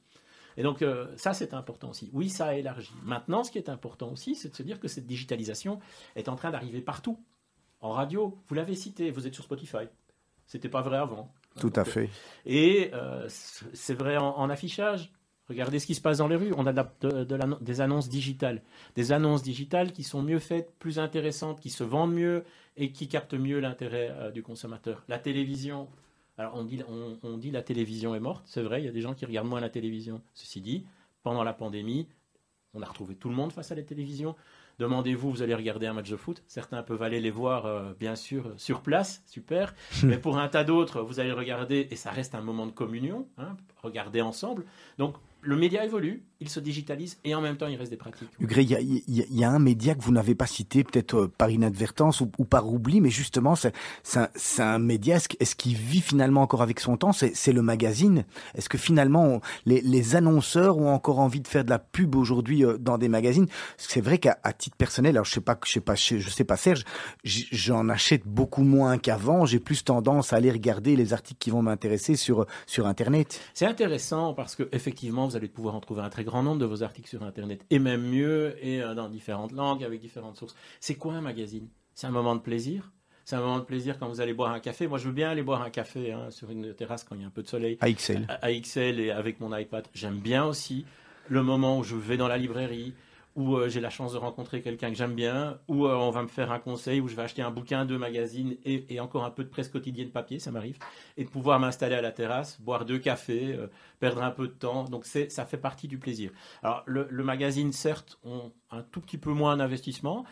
[0.57, 2.09] Et donc euh, ça, c'est important aussi.
[2.13, 2.91] Oui, ça a élargi.
[3.03, 5.79] Maintenant, ce qui est important aussi, c'est de se dire que cette digitalisation
[6.15, 7.19] est en train d'arriver partout.
[7.81, 9.87] En radio, vous l'avez cité, vous êtes sur Spotify.
[10.47, 11.31] C'était pas vrai avant.
[11.59, 12.09] Tout à fait.
[12.45, 15.11] Et euh, c'est vrai en, affichage.
[15.47, 16.53] Regardez ce qui se passe dans les rues.
[16.57, 16.73] On a
[17.61, 18.61] des annonces digitales.
[18.95, 22.43] Des annonces digitales qui sont mieux faites, plus intéressantes, qui se vendent mieux
[22.77, 25.03] et qui captent mieux l'intérêt euh, du consommateur.
[25.07, 25.87] La télévision,
[26.37, 26.81] alors on dit,
[27.23, 29.47] on, dit la télévision est morte, c'est vrai, il y a des gens qui regardent
[29.47, 30.21] moins la télévision.
[30.33, 30.85] Ceci dit,
[31.23, 32.07] pendant la pandémie,
[32.73, 34.35] on a retrouvé tout le monde face à la télévision.
[34.77, 36.43] Demandez-vous, vous allez regarder un match de foot.
[36.47, 39.73] Certains peuvent aller les voir, euh, bien sûr, sur place, super.
[40.03, 43.29] Mais pour un tas d'autres, vous allez regarder, et ça reste un moment de communion,
[43.37, 44.65] hein, regarder ensemble.
[44.97, 48.29] Donc, le média évolue, il se digitalise et en même temps il reste des pratiques.
[48.39, 52.27] Il y a, un média que vous n'avez pas cité, peut-être euh, par inadvertance ou,
[52.45, 53.71] par oubli, mais justement c'est
[54.61, 57.13] un, média, est-ce qu'il vit finalement encore avec son temps?
[57.13, 58.25] C'est le magazine.
[58.55, 62.77] Est-ce que finalement les, annonceurs ont encore envie de faire de la pub aujourd'hui euh,
[62.77, 63.47] dans des magazines?
[63.77, 66.57] C'est vrai qu'à titre personnel, alors je sais pas, je sais pas, je sais pas
[66.57, 66.83] Serge,
[67.23, 69.45] j'en achète beaucoup moins qu'avant.
[69.45, 73.39] J'ai plus tendance à aller regarder les articles qui vont m'intéresser sur sur Internet.
[73.53, 76.65] C'est intéressant parce que effectivement vous allez pouvoir en trouver un très grand nombre de
[76.65, 80.55] vos articles sur Internet, et même mieux, et euh, dans différentes langues, avec différentes sources.
[80.79, 81.69] C'est quoi un magazine?
[81.93, 82.91] C'est un moment de plaisir?
[83.23, 84.87] C'est un moment de plaisir quand vous allez boire un café.
[84.87, 87.23] Moi, je veux bien aller boire un café hein, sur une terrasse quand il y
[87.23, 87.77] a un peu de soleil.
[87.81, 88.27] À XL.
[88.27, 89.87] À, XL et avec mon iPad.
[89.95, 90.85] J'aime bien aussi
[91.27, 92.93] le moment où je vais dans la librairie,
[93.35, 96.21] où euh, j'ai la chance de rencontrer quelqu'un que j'aime bien, où euh, on va
[96.21, 99.29] me faire un conseil, où je vais acheter un bouquin, deux magazines et, encore un
[99.29, 100.79] peu de presse quotidienne papier, ça m'arrive,
[101.17, 103.67] et de pouvoir m'installer à la terrasse, boire deux cafés, euh,
[103.99, 104.85] perdre un peu de temps.
[104.85, 106.31] Donc ça fait partie du plaisir.
[106.63, 110.25] Alors le, magazine, certes, ont un tout petit peu moins d'investissement.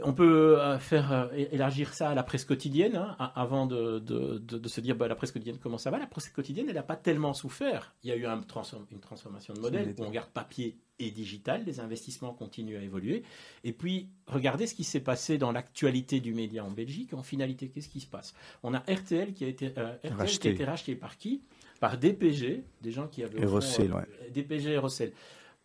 [0.00, 4.68] On peut euh, faire euh, élargir ça à la presse quotidienne, hein, avant de, de,
[4.68, 5.98] se dire bah, la presse quotidienne comment ça va?
[5.98, 7.94] La presse quotidienne, elle n'a pas tellement souffert.
[8.02, 8.42] Il y a eu un
[8.90, 13.22] une transformation de modèle où on garde papier et digital, les investissements continuent à évoluer.
[13.64, 17.12] Et puis, regardez ce qui s'est passé dans l'actualité du média en Belgique.
[17.14, 18.34] En finalité, qu'est-ce qui se passe?
[18.62, 20.52] On a RTL qui a été, euh, racheté.
[20.64, 21.42] racheté par qui?
[21.80, 23.40] Par DPG, des gens qui avaient...
[23.40, 24.06] Et Rossel, ouais.
[24.32, 25.12] DPG et Rossel.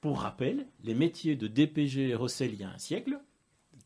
[0.01, 3.19] Pour rappel, les métiers de DPG et Rossel il y a un siècle,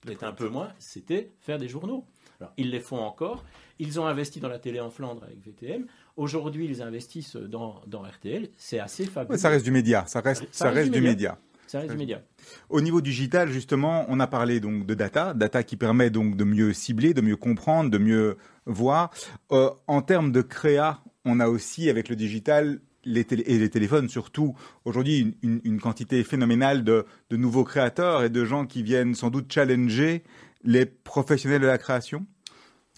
[0.02, 2.06] peut-être un peu moins, c'était faire des journaux.
[2.40, 3.46] Alors, ils les font encore.
[3.80, 5.86] Ils ont investi dans la télé en Flandre avec VTM.
[6.18, 8.50] Aujourd'hui, ils investissent dans, dans RTL.
[8.58, 9.38] C'est assez fabuleux.
[9.38, 10.04] ça reste du média.
[10.08, 11.38] Ça reste, ça, reste, du média.
[11.68, 12.22] Ça reste du média.
[12.70, 16.44] Au niveau digital, justement, on a parlé donc de data, data qui permet donc de
[16.44, 19.12] mieux cibler, de mieux comprendre, de mieux voir.
[19.52, 24.10] Euh, en termes de créa, on a aussi avec le digital les et les téléphones
[24.10, 29.52] surtout, aujourd'hui une, quantité phénoménale de, nouveaux créateurs et de gens qui viennent sans doute
[29.52, 30.24] challenger
[30.64, 32.26] les professionnels de la création?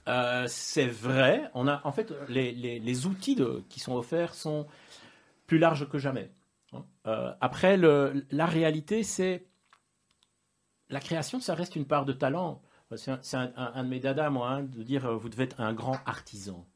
[0.07, 1.49] Euh, C'est vrai.
[1.53, 3.37] On a, en fait, les, outils
[3.69, 4.67] qui sont offerts sont
[5.47, 6.31] plus larges que jamais.
[6.73, 6.85] Hein.
[7.07, 9.45] Euh, après, la réalité, c'est
[10.89, 12.61] la création, ça reste une part de talent.
[12.95, 15.97] C'est un, de mes dadas, moi, hein, de dire euh, vous devez être un grand
[16.05, 16.67] artisan.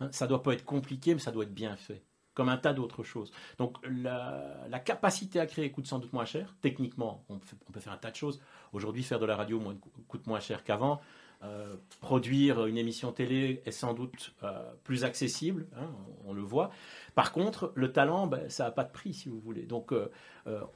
[0.00, 0.08] Hein.
[0.12, 2.02] ça doit pas être compliqué, mais ça doit être bien fait
[2.34, 3.32] comme un tas d'autres choses.
[3.58, 6.54] Donc la, capacité à créer coûte sans doute moins cher.
[6.60, 7.38] Techniquement, on,
[7.72, 8.40] peut faire un tas de choses.
[8.72, 9.60] Aujourd'hui, faire de la radio
[10.08, 11.00] coûte moins cher qu'avant.
[11.44, 15.90] Euh, produire une émission télé est sans doute euh, plus accessible, hein,
[16.24, 16.70] on, le voit.
[17.16, 19.66] Par contre, le talent, ben, ça n'a pas de prix, si vous voulez.
[19.66, 20.08] Donc, euh,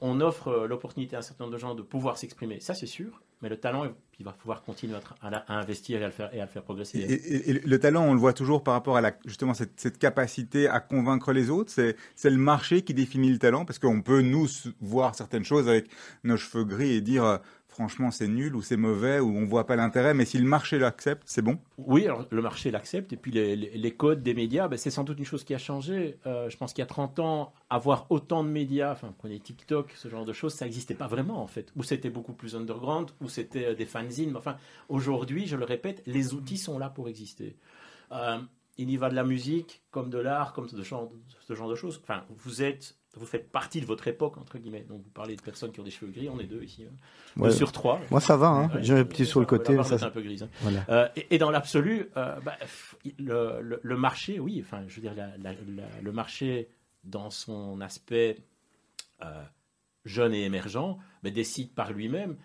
[0.00, 3.22] on offre l'opportunité à un certain nombre de gens de pouvoir s'exprimer, ça c'est sûr.
[3.42, 3.84] Mais le talent,
[4.18, 6.98] il va pouvoir continuer à, investir et à le faire, et à faire progresser.
[6.98, 10.80] Et, le talent, on le voit toujours par rapport à justement cette, cette capacité à
[10.80, 11.70] convaincre les autres.
[11.70, 14.46] C'est le marché qui définit le talent, parce qu'on peut nous
[14.80, 15.90] voir certaines choses avec
[16.24, 17.40] nos cheveux gris et dire
[17.76, 20.78] franchement c'est nul ou c'est mauvais ou on voit pas l'intérêt, mais si le marché
[20.78, 24.78] l'accepte, c'est bon Oui, alors le marché l'accepte et puis les, codes des médias, ben,
[24.78, 26.18] c'est sans doute une chose qui a changé.
[26.24, 29.92] Euh, je pense qu'il y a 30 ans, avoir autant de médias, enfin prenez TikTok,
[29.94, 31.70] ce genre de choses, ça n'existait pas vraiment en fait.
[31.76, 34.34] Ou c'était beaucoup plus underground, ou c'était euh, des fanzines.
[34.36, 34.56] Enfin,
[34.88, 37.56] aujourd'hui, je le répète, les outils sont là pour exister.
[38.12, 38.38] Euh,
[38.78, 41.10] il y va de la musique, comme de l'art, comme ce genre,
[41.40, 42.00] ce genre de choses.
[42.02, 44.84] Enfin, vous êtes vous faites partie de votre époque, entre guillemets.
[44.88, 46.84] Donc vous parlez de personnes qui ont des cheveux gris, on est deux ici.
[47.40, 47.50] Hein.
[47.50, 48.00] sur trois.
[48.10, 48.70] Moi ça va, hein.
[48.80, 49.76] j'ai un petit sur le côté.
[49.82, 50.42] Ça, c'est un peu gris.
[50.42, 50.70] Hein.
[50.88, 52.56] Euh, et, dans l'absolu, euh, bah,
[53.18, 55.14] le, marché, oui, enfin, je veux dire,
[56.02, 56.68] le marché
[57.04, 58.38] dans son aspect
[59.24, 59.42] euh,
[60.04, 62.36] jeune et émergent, mais décide par lui-même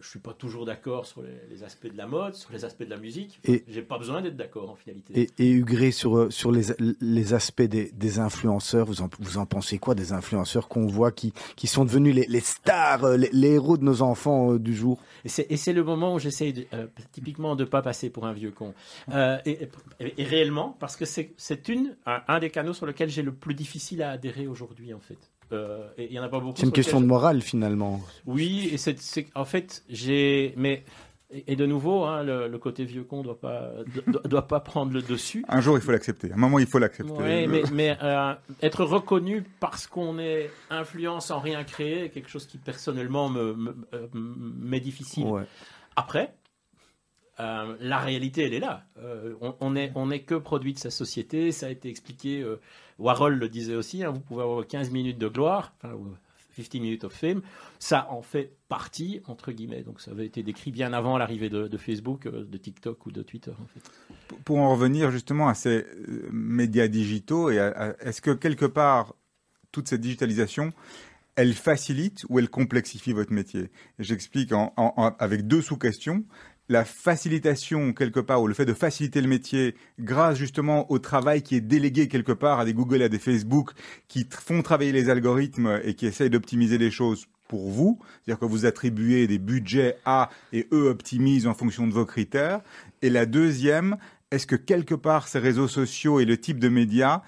[0.00, 2.90] je suis pas toujours d'accord sur les, aspects de la mode, sur les aspects de
[2.90, 3.40] la musique.
[3.44, 5.12] Et j'ai pas besoin d'être d'accord en finalité.
[5.20, 6.66] Et, et Hugré, sur, sur les,
[7.00, 11.12] les aspects des, des influenceurs, vous en, vous en pensez quoi des influenceurs qu'on voit
[11.12, 14.74] qui, qui sont devenus les, les stars, euh, les, héros de nos enfants euh, du
[14.74, 14.98] jour?
[15.24, 18.74] Et c'est le moment où j'essaye euh, typiquement de pas passer pour un vieux con.
[19.46, 19.68] et,
[20.00, 21.34] et, réellement, parce que c'est
[22.06, 25.31] un, un des canaux sur lesquels j'ai le plus difficile à adhérer aujourd'hui en fait.
[25.52, 26.58] Euh, il y en a pas beaucoup.
[26.58, 28.00] C'est une question de morale finalement.
[28.26, 28.96] Oui, et c'est
[29.34, 30.84] en fait j'ai mais
[31.46, 33.70] et de nouveau, hein, le, côté vieux con doit pas
[34.26, 35.44] doit, pas prendre le dessus.
[35.48, 36.30] Un jour, il faut l'accepter.
[36.30, 37.46] un moment, il faut l'accepter.
[37.46, 42.58] mais, mais euh, être reconnu parce qu'on est influence sans rien créer, quelque chose qui
[42.58, 43.74] personnellement me
[44.12, 45.26] m'est difficile.
[45.96, 46.34] Après,
[47.40, 48.84] euh, la réalité, elle est là.
[49.60, 51.50] on, est, on est que produit de sa société.
[51.50, 52.44] Ça a été expliqué
[53.02, 55.96] Warhol le disait aussi, hein, vous pouvez avoir 15 minutes de gloire, enfin,
[56.56, 57.42] 15 minutes of fame,
[57.78, 59.82] ça en fait partie, entre guillemets.
[59.82, 63.22] Donc ça avait été décrit bien avant l'arrivée de, Facebook, euh, de TikTok ou de
[63.22, 63.52] Twitter.
[64.44, 69.14] Pour en revenir justement à ces euh, médias digitaux, est-ce que quelque part,
[69.72, 70.72] toute cette digitalisation,
[71.34, 73.70] elle facilite ou elle complexifie votre métier?
[73.98, 74.52] J'explique
[75.18, 76.24] avec deux sous-questions
[76.68, 81.42] la facilitation quelque part ou le fait de faciliter le métier grâce justement au travail
[81.42, 83.72] qui est délégué quelque part à des Google, à des Facebook
[84.08, 88.46] qui font travailler les algorithmes et qui essayent d'optimiser les choses pour vous, c'est-à-dire que
[88.46, 92.62] vous attribuez des budgets à et eux optimisent en fonction de vos critères.
[93.02, 93.98] Et la deuxième,
[94.30, 97.20] est-ce que quelque part ces réseaux sociaux et le type de médias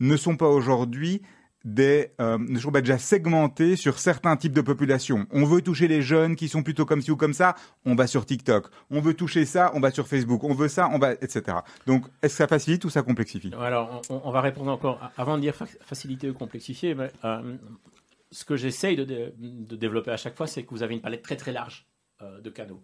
[0.00, 1.22] ne sont pas aujourd'hui
[1.64, 2.38] des euh,
[2.80, 5.26] déjà segmentés sur certains types de populations.
[5.30, 7.54] On veut toucher les jeunes qui sont plutôt comme ci ou comme ça,
[7.84, 8.68] on va sur TikTok.
[8.90, 10.44] On veut toucher ça, on va sur Facebook.
[10.44, 11.58] On veut ça, on va, etc.
[11.86, 13.52] Donc, est-ce que ça facilite ou ça complexifie?
[13.58, 15.00] Alors, on, va répondre encore.
[15.16, 17.56] Avant de dire faciliter ou complexifier, euh,
[18.30, 21.22] ce que j'essaye de, de, développer à chaque fois, c'est que vous avez une palette
[21.22, 21.86] très très large
[22.22, 22.80] euh, de canaux.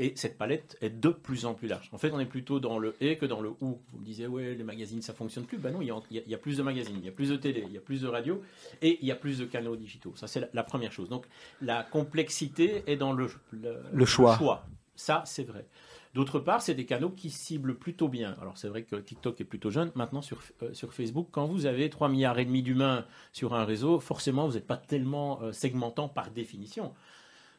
[0.00, 1.90] Et cette palette est de plus en plus large.
[1.92, 3.80] En fait, on est plutôt dans le et que dans le ou.
[3.90, 5.58] Vous me disiez, ouais, les magazines, ça fonctionne plus.
[5.58, 7.72] Ben non, il y, a, plus de magazines, il y a plus de télé, il
[7.72, 8.40] y a plus de radio
[8.80, 10.12] et il y a plus de canaux digitaux.
[10.14, 11.08] Ça, c'est la, première chose.
[11.08, 11.26] Donc,
[11.60, 14.64] la complexité est dans le, le, choix.
[14.94, 15.66] Ça, c'est vrai.
[16.14, 18.36] D'autre part, c'est des canaux qui ciblent plutôt bien.
[18.40, 19.90] Alors c'est vrai que TikTok est plutôt jeune.
[19.94, 23.64] Maintenant sur, euh, sur Facebook, quand vous avez 3 milliards et demi d'humains sur un
[23.64, 26.94] réseau, forcément vous n'êtes pas tellement euh, segmentant par définition.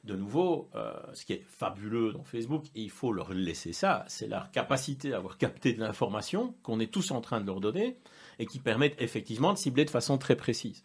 [0.05, 4.05] De nouveau, euh, ce qui est fabuleux dans Facebook, et il faut leur laisser ça,
[4.07, 7.59] c'est leur capacité à avoir capté de l'information qu'on est tous en train de leur
[7.59, 7.97] donner
[8.39, 10.83] et qui permettent effectivement de cibler de façon très précise.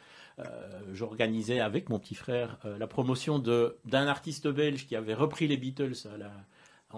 [0.93, 5.95] J'organisais avec mon petit frère la promotion d'un artiste belge qui avait repris les Beatles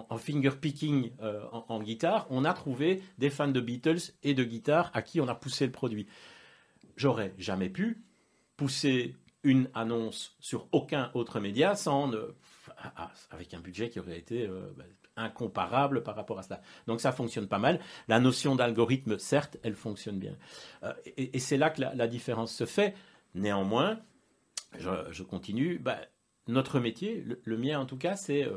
[0.09, 4.43] en, finger picking euh, en, guitare, on a trouvé des fans de Beatles et de
[4.43, 6.07] guitare à qui on a poussé le produit.
[6.95, 8.03] J'aurais jamais pu
[8.55, 12.11] pousser une annonce sur aucun autre média sans
[13.31, 14.83] avec un budget qui aurait été euh, bah,
[15.15, 16.61] incomparable par rapport à cela.
[16.85, 17.79] Donc ça fonctionne pas mal.
[18.07, 20.35] La notion d'algorithme, certes, elle fonctionne bien.
[20.83, 22.95] Euh, et, c'est là que la, différence se fait.
[23.35, 23.99] Néanmoins,
[24.77, 25.79] je, continue.
[25.79, 25.97] Bah,
[26.47, 28.47] notre métier, le, mien en tout cas, c'est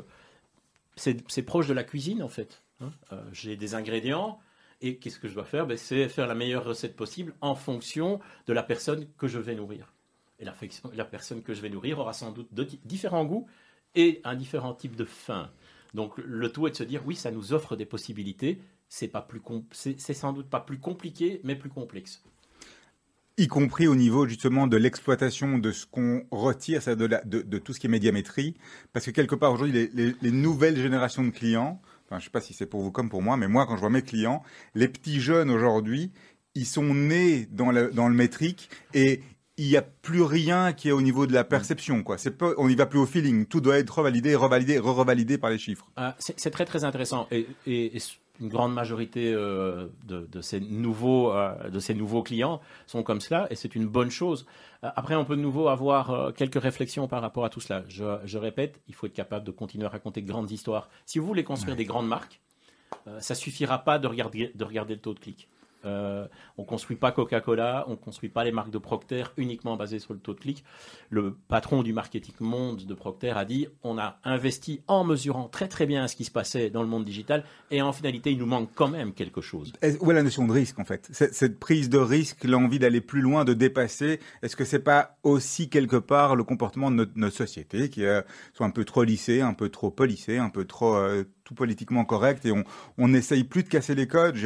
[0.97, 2.63] c'est proche de la cuisine en fait.
[2.81, 2.91] Hein.
[3.13, 4.39] Euh, j'ai des ingrédients
[4.81, 5.67] et qu'est-ce que je dois faire?
[5.67, 9.55] Ben, C'est faire la meilleure recette possible en fonction de la personne que je vais
[9.55, 9.93] nourrir.
[10.41, 12.49] Et la, personne que je vais nourrir aura sans doute
[12.85, 13.47] différents goûts
[13.95, 15.51] et un différent type de faim.
[15.95, 18.61] Donc le tout est de se dire oui, ça nous offre des possibilités.
[18.89, 19.41] C'est pas plus
[19.73, 22.23] c'est sans doute pas plus compliqué, mais plus complexe
[23.41, 27.81] y compris au niveau justement de l'exploitation de ce qu'on retire, de, de, tout ce
[27.81, 28.55] qui est médiamétrie,
[28.93, 32.53] parce que quelque part aujourd'hui, les, nouvelles générations de clients, enfin, je sais pas si
[32.53, 34.43] c'est pour vous comme pour moi, mais moi quand je vois mes clients,
[34.75, 36.13] les petits jeunes aujourd'hui,
[36.55, 39.23] ils sont nés dans le, dans le métrique et
[39.61, 42.03] il n'y a plus rien qui est au niveau de la perception.
[42.03, 42.17] Quoi.
[42.57, 43.45] On n'y va plus au feeling.
[43.45, 45.87] Tout doit être revalidé, revalidé, re-revalidé par les chiffres.
[45.97, 47.29] Ah, c'est très très intéressant.
[47.31, 48.01] Et, et, et
[48.41, 53.47] une grande majorité euh, de, ces nouveaux, euh, de ces nouveaux clients sont comme cela,
[53.51, 54.47] et c'est une bonne chose.
[54.83, 57.85] Euh, après, on peut de nouveau avoir quelques réflexions par rapport à tout cela.
[57.89, 60.89] Je, répète, il faut être capable de continuer à raconter de grandes histoires.
[61.05, 62.41] Si vous voulez construire des grandes marques,
[63.19, 65.49] ça suffira pas de regarder, de regarder le taux de clic.
[65.85, 66.27] Euh,
[66.59, 70.21] on construit pas Coca-Cola, on construit pas les marques de Procter uniquement basées sur le
[70.21, 70.65] taux de clic.
[71.09, 75.69] Le patron du marketing monde de Procter a dit on a investi en mesurant très
[75.69, 78.47] très bien ce qui se passait dans le monde digital et en finalité il nous
[78.47, 79.73] manque quand même quelque chose.
[80.01, 81.09] Où est la notion de risque en fait?
[81.13, 85.69] Cette prise de risque, l'envie d'aller plus loin, de dépasser, est-ce que c'est pas aussi
[85.69, 88.23] quelque part le comportement de notre, société qui euh,
[88.53, 91.25] soit un peu trop lissé, un peu trop polissé, un peu trop euh,
[91.55, 92.65] politiquement correct et on
[92.99, 94.37] on n'essaye plus de casser les codes.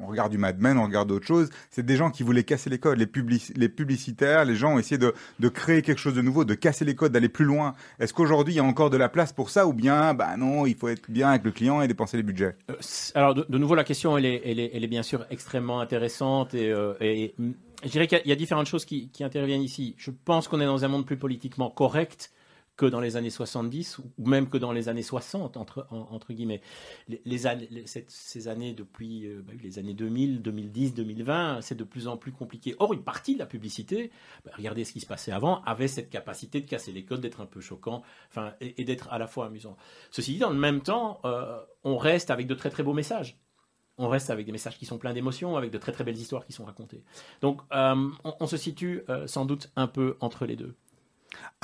[0.00, 1.50] On, regarde du Mad Men, on regarde d'autres choses.
[1.70, 5.48] C'est des gens qui voulaient casser les codes, les, publicitaires, les gens ont essayé de,
[5.48, 7.74] créer quelque chose de nouveau, de casser les codes, d'aller plus loin.
[7.98, 10.66] Est-ce qu'aujourd'hui il y a encore de la place pour ça ou bien bah non,
[10.66, 12.56] il faut être bien avec le client et dépenser les budgets?
[12.70, 12.74] Euh,
[13.14, 17.34] Alors de, nouveau la question elle est, bien sûr extrêmement intéressante et, euh, et
[17.82, 19.94] je dirais qu'il y, a différentes choses qui interviennent ici.
[19.98, 22.30] Je pense qu'on est dans un monde plus politiquement correct
[22.76, 26.60] que dans les années 70 ou même que dans les années 60 entre, guillemets.
[28.08, 32.32] Ces années depuis euh, bah les années 2000, 2010, 2020, c'est de plus en plus
[32.32, 32.74] compliqué.
[32.78, 34.10] Or, une partie de la publicité,
[34.44, 37.40] bah, regardez ce qui se passait avant, avait cette capacité de casser les codes, d'être
[37.40, 39.76] un peu choquant, enfin, et, d'être à la fois amusant.
[40.10, 43.38] Ceci dit, dans le même temps, euh, on reste avec de très très beaux messages
[43.96, 46.44] on reste avec des messages qui sont pleins d'émotions, avec de très très belles histoires
[46.44, 47.04] qui sont racontées.
[47.40, 50.74] Donc euh, on, se situe sans doute un peu entre les deux.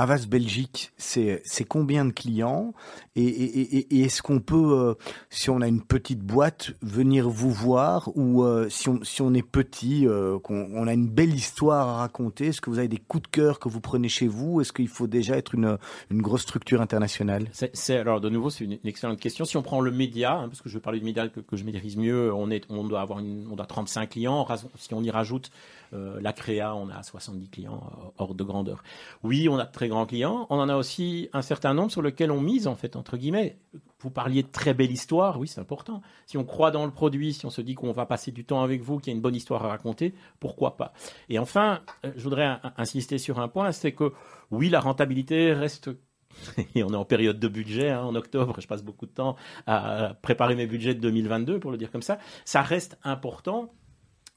[0.00, 2.72] Avas Belgique, c'est combien de clients
[3.16, 4.94] Et, est-ce qu'on peut, euh,
[5.28, 9.34] si on a une petite boîte, venir vous voir Ou euh, si, on, si on
[9.34, 12.96] est petit, euh, qu'on a une belle histoire à raconter, est-ce que vous avez des
[12.96, 15.76] coups de cœur que vous prenez chez vous Est-ce qu'il faut déjà être une,
[16.10, 17.48] une grosse structure internationale?
[17.52, 19.44] C'est, Alors, de nouveau, c'est une, excellente question.
[19.44, 21.64] Si on prend le média, hein, parce que je veux parler du média que, je
[21.64, 24.48] maîtrise mieux, on, est, on, doit avoir on doit 35 clients.
[24.78, 25.50] Si on y rajoute
[25.92, 27.82] la créa, on a 70 clients
[28.16, 28.82] hors de grandeur.
[29.24, 30.46] Oui, on très grands clients.
[30.50, 33.58] On en a aussi un certain nombre sur lesquels on mise, en fait, entre guillemets.
[34.00, 36.00] Vous parliez de très belle histoire, oui, c'est important.
[36.26, 38.62] Si on croit dans le produit, si on se dit qu'on va passer du temps
[38.62, 40.92] avec vous, qu'il y a une bonne histoire à raconter, pourquoi pas?
[41.28, 44.12] Et enfin, euh, je voudrais insister sur un point, c'est que
[44.50, 45.90] oui, la rentabilité reste
[46.74, 49.36] et on est en période de budget, hein, en octobre, je passe beaucoup de temps
[49.66, 52.18] à préparer mes budgets de 2022, pour le dire comme ça.
[52.44, 53.72] Ça reste important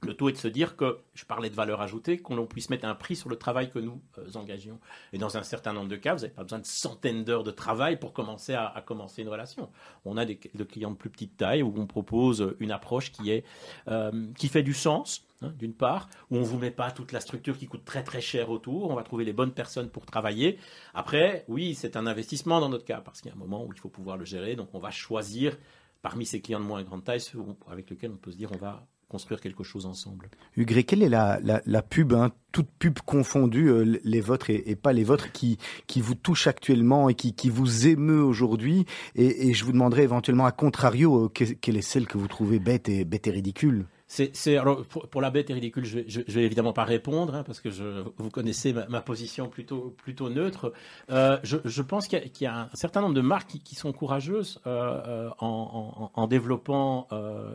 [0.05, 2.85] le tout est de se dire que, je parlais de valeur ajoutée, qu'on puisse mettre
[2.85, 4.79] un prix sur le travail que nous euh, engagions.
[5.11, 7.51] Et dans un certain nombre de cas, vous n'avez pas besoin de centaines d'heures de
[7.51, 9.69] travail pour commencer à, commencer une relation.
[10.05, 13.45] On a des, clients de plus petite taille où on propose une approche qui, est,
[13.87, 17.11] euh, qui fait du sens, hein, d'une part, où on ne vous met pas toute
[17.11, 20.05] la structure qui coûte très très cher autour, on va trouver les bonnes personnes pour
[20.05, 20.57] travailler.
[20.93, 23.71] Après, oui, c'est un investissement dans notre cas, parce qu'il y a un moment où
[23.73, 25.57] il faut pouvoir le gérer, donc on va choisir
[26.01, 27.39] parmi ces clients de moins grande taille ceux
[27.71, 30.27] avec lesquels on peut se dire on va construire quelque chose ensemble.
[30.57, 34.91] Hugues, quelle est la, la, pub, hein, toute pub confondue, euh, les vôtres et, pas
[34.91, 38.87] les vôtres, qui, qui vous touche actuellement et qui, qui vous émeut aujourd'hui?
[39.13, 42.89] Et, et, je vous demanderai éventuellement, à contrario, quelle est celle que vous trouvez bête
[42.89, 43.85] et, bête et ridicule?
[44.15, 47.59] C'est, alors, pour, la bête et ridicule, je, je, vais évidemment pas répondre hein, parce
[47.59, 50.71] que je, vous connaissez ma, position plutôt, plutôt neutre.
[51.09, 55.01] Euh, je, pense qu'il y, a, un certain nombre de marques qui, sont courageuses euh,
[55.07, 57.07] euh, en, développant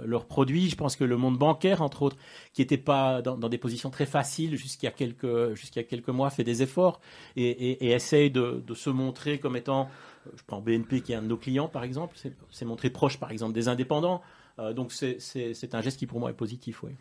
[0.04, 0.68] leurs produits.
[0.68, 2.16] Je pense que le monde bancaire, entre autres,
[2.52, 6.62] qui n'était pas dans, des positions très faciles jusqu'à quelques, jusqu'à quelques mois, fait des
[6.62, 7.00] efforts
[7.36, 9.88] et, essaye de, de, se montrer comme étant,
[10.34, 12.16] je prends BNP qui est un de nos clients par exemple,
[12.50, 14.22] c'est montré proche par exemple des indépendants.
[14.59, 16.82] Euh, donc c'est un geste qui pour moi est positif.
[16.82, 16.92] Oui.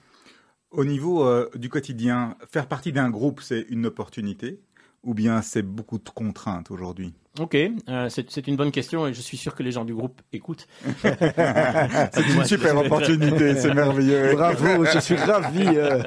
[0.71, 4.59] Au niveau euh, du quotidien, faire partie d'un groupe, c'est une opportunité
[5.03, 7.13] ou bien c'est beaucoup de contraintes aujourd'hui?
[7.39, 10.21] Ok, euh, c'est une bonne question et je suis sûr que les gens du groupe
[10.33, 10.67] écoutent.
[11.01, 14.33] c'est une super opportunité, c'est merveilleux.
[14.33, 15.65] Bravo, je suis ravi.
[15.65, 16.01] Euh.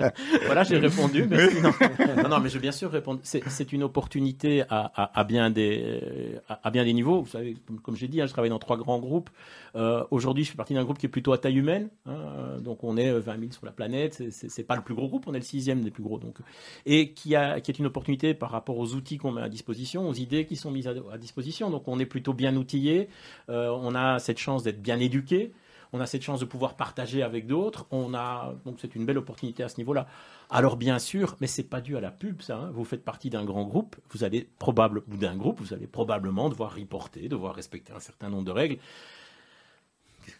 [0.46, 1.26] voilà, j'ai répondu.
[1.62, 2.28] non.
[2.28, 2.40] non.
[2.40, 3.20] mais je vais bien sûr répondre.
[3.22, 7.22] C'est une opportunité à, bien des, à, bien des niveaux.
[7.22, 9.30] Vous savez, comme, j'ai dit, hein, je travaille dans trois grands groupes.
[9.74, 11.88] Euh, aujourd'hui, je fais partie d'un groupe qui est plutôt à taille humaine.
[12.06, 14.22] Hein, donc, on est 20 000 sur la planète.
[14.30, 16.18] C'est pas le plus gros groupe, on est le sixième des plus gros.
[16.18, 16.36] Donc,
[16.84, 20.08] et qui, a, qui est une opportunité par rapport aux outils qu'on met à disposition,
[20.08, 21.70] aux idées qui sont mises à, disposition.
[21.70, 23.08] Donc on est plutôt bien outillé,
[23.48, 25.52] euh, on a cette chance d'être bien éduqué,
[25.92, 27.86] on a cette chance de pouvoir partager avec d'autres.
[27.90, 30.06] On a donc c'est une belle opportunité à ce niveau-là.
[30.50, 32.56] Alors bien sûr, mais c'est pas dû à la pub, ça.
[32.56, 32.70] Hein.
[32.72, 36.48] Vous faites partie d'un grand groupe, vous allez probable ou d'un groupe, vous allez probablement
[36.48, 38.78] devoir reporter, devoir respecter un certain nombre de règles.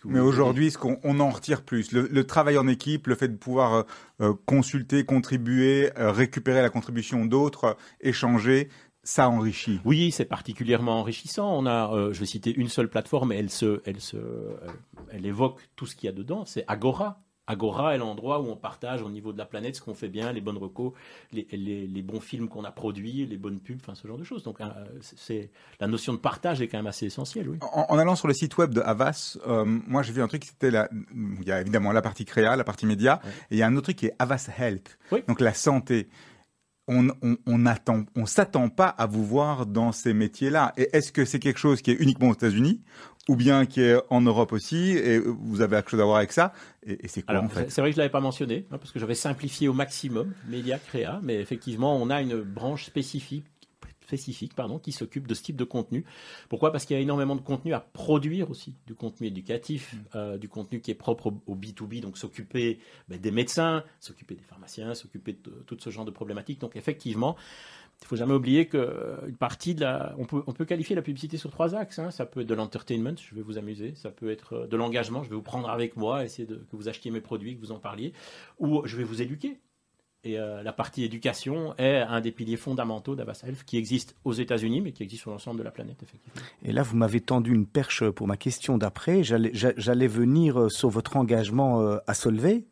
[0.04, 3.74] Mais aujourd'hui, ce qu'on en retire plus, le, travail en équipe, le fait de pouvoir
[3.74, 3.82] euh,
[4.20, 8.68] euh, consulter, contribuer, récupérer la contribution d'autres, échanger,
[9.06, 9.80] ça enrichit.
[9.84, 11.56] Oui, c'est particulièrement enrichissant.
[11.56, 14.16] On a, euh, je vais citer une seule plateforme, elle se, elle se,
[15.10, 16.44] elle évoque tout ce qu'il y a dedans.
[16.44, 17.22] C'est Agora.
[17.48, 20.32] Agora est l'endroit où on partage au niveau de la planète ce qu'on fait bien,
[20.32, 20.92] les bonnes recos,
[21.32, 24.42] les, les, bons films qu'on a produits, les bonnes pubs, enfin ce genre de choses.
[24.42, 24.64] Donc euh,
[25.00, 27.48] c'est la notion de partage est quand même assez essentielle.
[27.48, 27.58] Oui.
[27.72, 30.72] En, allant sur le site web de Havas, euh, moi j'ai vu un truc c'était
[30.72, 33.68] la, il y a évidemment la partie créa, la partie média, et il y a
[33.68, 34.98] un autre truc qui est Havas Health,
[35.28, 36.08] donc la santé
[36.88, 37.08] on
[37.46, 40.72] on, attend, on s'attend pas à vous voir dans ces métiers-là.
[40.76, 42.80] Et est-ce que c'est quelque chose qui est uniquement aux États-Unis
[43.28, 46.30] ou bien qui est en Europe aussi et vous avez quelque chose à voir avec
[46.30, 46.52] ça
[46.86, 47.70] et, c'est quoi en fait?
[47.70, 50.78] C'est vrai que je l'avais pas mentionné hein, parce que j'avais simplifié au maximum Média
[50.78, 53.44] Créa, mais effectivement on a une branche spécifique
[54.06, 56.04] spécifique pardon, qui s'occupe de ce type de contenu.
[56.48, 56.70] Pourquoi?
[56.72, 59.98] Parce qu'il y a énormément de contenu à produire aussi, du contenu éducatif, mm.
[60.14, 62.78] euh, du contenu qui est propre au, B2B, donc s'occuper
[63.08, 66.60] ben, des médecins, s'occuper des pharmaciens, s'occuper de, tout ce genre de problématiques.
[66.60, 67.36] Donc effectivement,
[68.00, 70.14] il ne faut jamais oublier qu'une euh, partie de la...
[70.18, 71.98] On peut, on peut qualifier la publicité sur trois axes.
[71.98, 72.10] Hein.
[72.10, 73.94] Ça peut être de l'entertainment, je vais vous amuser.
[73.96, 76.76] Ça peut être euh, de l'engagement, je vais vous prendre avec moi, essayer de, que
[76.76, 78.12] vous achetiez mes produits, que vous en parliez.
[78.60, 79.58] Ou je vais vous éduquer.
[80.24, 84.32] Et euh, la partie éducation est un des piliers fondamentaux d'Avas Health qui existe aux
[84.32, 86.42] États-Unis, mais qui existe sur l'ensemble de la planète, effectivement.
[86.64, 89.22] Et là, vous m'avez tendu une perche pour ma question d'après.
[89.22, 92.64] J'allais venir euh, sur votre engagement euh, à Solvay.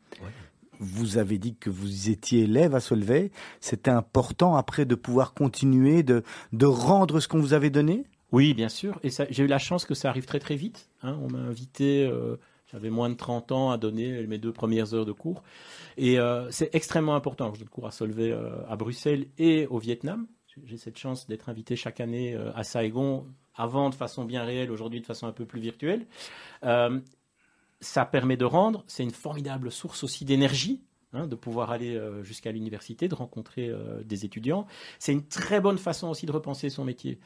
[0.80, 3.30] Vous avez dit que vous étiez élève à Solvay.
[3.60, 8.04] C'était important après de pouvoir continuer, de, de rendre ce qu'on vous avait donné?
[8.32, 8.98] Oui, bien sûr.
[9.04, 10.88] Et j'ai eu la chance que ça arrive très très vite.
[11.04, 11.16] Hein.
[11.22, 12.10] On m'a invité.
[12.74, 15.44] J'avais moins de 30 ans à donner mes deux premières heures de cours.
[15.96, 17.54] Et euh, c'est extrêmement important.
[17.54, 20.26] Je donne cours à Solvay euh, à Bruxelles et au Vietnam.
[20.64, 24.72] J'ai cette chance d'être invité chaque année euh, à Saigon, avant de façon bien réelle,
[24.72, 26.04] aujourd'hui de façon un peu plus virtuelle.
[27.80, 30.82] ça permet de rendre, c'est une formidable source aussi d'énergie
[31.16, 33.72] Hein, de pouvoir aller jusqu'à l'université, de rencontrer
[34.04, 34.66] des étudiants.
[34.98, 37.20] C'est une très bonne façon aussi de repenser son métier.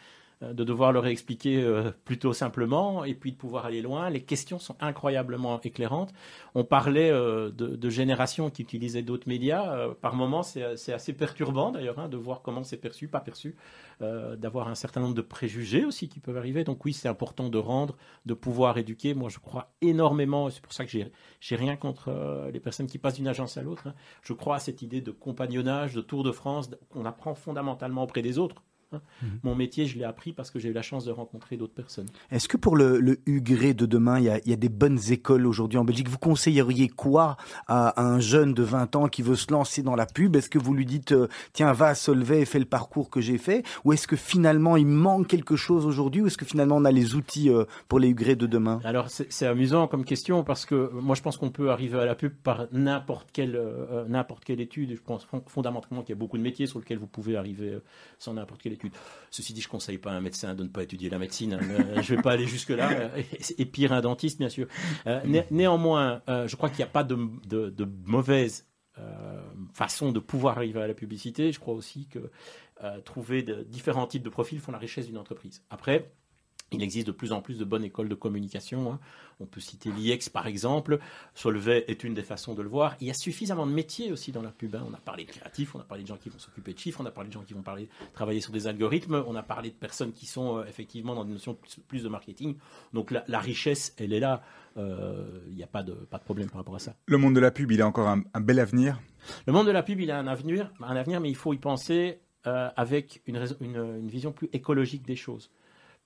[0.45, 4.09] Euh, de devoir leur expliquer euh, plutôt simplement et puis de pouvoir aller loin.
[4.09, 6.13] Les questions sont incroyablement éclairantes.
[6.55, 9.89] On parlait euh, de, générations qui utilisaient d'autres médias.
[10.01, 13.57] par moments, c'est assez perturbant d'ailleurs hein, de voir comment c'est perçu, pas perçu,
[14.01, 16.65] d'avoir un certain nombre de préjugés aussi qui peuvent arriver.
[16.65, 19.15] Donc oui, c'est important de rendre, de pouvoir éduquer.
[19.15, 23.17] Moi, je crois énormément, c'est pour ça que j'ai rien contre les personnes qui passent
[23.17, 23.89] d'une agence à l'autre.
[23.89, 23.95] Hein.
[24.23, 28.23] Je crois à cette idée de compagnonnage, de Tour de France, qu'on apprend fondamentalement auprès
[28.23, 28.63] des autres.
[28.93, 29.01] Hein.
[29.23, 29.41] Mhm.
[29.43, 32.07] Mon métier, je l'ai appris parce que j'ai eu la chance de rencontrer d'autres personnes.
[32.31, 35.79] Est-ce que pour le, le Ugré de demain, il y, a, des bonnes écoles aujourd'hui
[35.79, 36.09] en Belgique?
[36.09, 37.37] Vous conseilleriez quoi
[37.67, 40.37] à, un jeune de 20 ans qui veut se lancer dans la pub?
[40.37, 43.21] Est-ce que vous lui dites, euh, tiens, va à Solvay et fais le parcours que
[43.21, 46.23] j'ai fait Ou est-ce que finalement, il manque quelque chose aujourd'hui?
[46.23, 48.81] Ou est-ce que finalement, on a les outils euh, pour les Ugré de demain?
[48.85, 52.15] Alors, c'est amusant comme question parce que moi, je pense qu'on peut arriver à la
[52.15, 54.95] pub par n'importe quelle, euh, n'importe quelle étude.
[54.97, 57.79] Je pense fondamentalement qu'il y a beaucoup de métiers sur lesquels vous pouvez arriver
[58.19, 58.78] sans n'importe quelle étude
[59.31, 61.55] Ceci dit, je ne conseille pas à un médecin de ne pas étudier la médecine.
[61.55, 61.61] Hein.
[61.63, 63.11] Euh, je ne vais pas aller jusque-là.
[63.59, 64.67] Et, pire, un dentiste, bien sûr.
[65.51, 67.17] néanmoins, je crois qu'il n'y a pas de,
[67.47, 68.67] de, mauvaise
[69.75, 71.53] façon de pouvoir arriver à la publicité.
[71.53, 72.31] Je crois aussi que
[73.05, 75.63] trouver de, différents types de profils font la richesse d'une entreprise.
[75.71, 76.11] Après,
[76.73, 78.93] il existe de plus en plus de bonnes écoles de communication.
[78.93, 79.01] Hein.
[79.41, 80.99] On peut citer l'IEX par exemple.
[81.35, 82.97] Solvay est une des façons de le voir.
[83.01, 84.75] Il y a suffisamment de métiers aussi dans la pub.
[84.75, 84.85] Hein.
[84.87, 87.01] On a parlé de créatifs, on a parlé de gens qui vont s'occuper de chiffres,
[87.01, 89.71] on a parlé de gens qui vont parler, travailler sur des algorithmes, on a parlé
[89.71, 91.57] de personnes qui sont euh, effectivement dans des notions
[91.89, 92.57] plus, de marketing.
[92.93, 94.43] Donc la, richesse, elle est là.
[94.77, 96.95] Euh, il n'y a pas de, pas de problème par rapport à ça.
[97.07, 99.01] Le monde de la pub, il a encore un, bel avenir?
[99.47, 101.59] Le monde de la pub, il a un avenir, un avenir mais il faut y
[101.59, 105.51] penser euh, avec une, une vision plus écologique des choses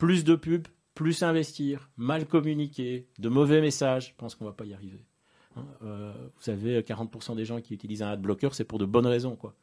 [0.02, 4.56] plus de pubs, plus investir, mal communiquer, de mauvais messages, je pense qu'on ne va
[4.56, 5.06] pas y arriver.
[5.54, 5.64] Hein.
[5.84, 9.06] Euh, vous savez, 40% des gens qui utilisent un ad blocker, c'est pour de bonnes
[9.06, 9.36] raisons.
[9.36, 9.54] Quoi.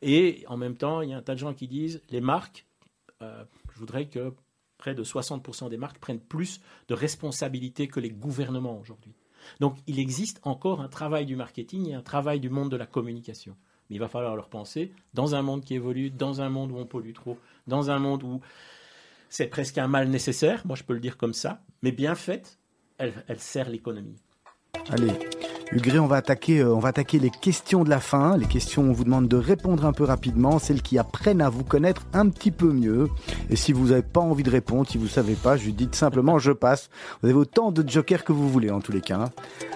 [0.00, 2.66] Et en même temps, il y a un tas de gens qui disent, les marques,
[3.20, 3.42] euh,
[3.74, 4.32] je voudrais que
[4.78, 9.16] près de 60% des marques prennent plus de responsabilités que les gouvernements aujourd'hui.
[9.58, 12.86] Donc il existe encore un travail du marketing et un travail du monde de la
[12.86, 13.56] communication.
[13.88, 16.76] Mais il va falloir leur penser dans un monde qui évolue, dans un monde où
[16.76, 17.36] on pollue trop,
[17.66, 18.40] dans un monde où
[19.30, 22.58] c'est presque un mal nécessaire, moi je peux le dire comme ça, mais bien faite,
[22.98, 24.16] elle, sert l'économie.
[24.90, 25.12] Allez,
[25.72, 28.36] Hugré, on va attaquer, euh, on va attaquer les questions de la fin.
[28.36, 31.64] Les questions, on vous demande de répondre un peu rapidement, celles qui apprennent à vous
[31.64, 33.08] connaître un petit peu mieux.
[33.48, 35.88] Et si vous n'avez pas envie de répondre, si vous ne savez pas, je dis
[35.92, 36.90] simplement je passe.
[37.22, 39.30] Vous avez autant de jokers que vous voulez en tous les cas.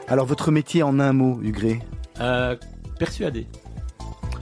[0.09, 1.80] Alors votre métier en un mot, Hugré?
[2.20, 2.57] Euh,
[2.98, 3.46] Persuadé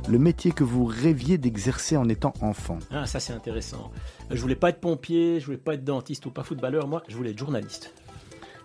[0.09, 3.91] le métier que vous rêviez d'exercer en étant enfant Ah, ça c'est intéressant.
[4.31, 7.17] Je voulais pas être pompier, je voulais pas être dentiste ou pas footballeur, moi je
[7.17, 7.95] voulais être journaliste.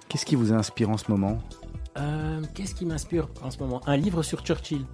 [0.10, 1.38] Qu'est-ce qui vous inspire en ce moment?
[1.98, 3.82] Euh, Qu'est-ce qui m'inspire en ce moment?
[3.88, 4.86] Un livre sur Churchill.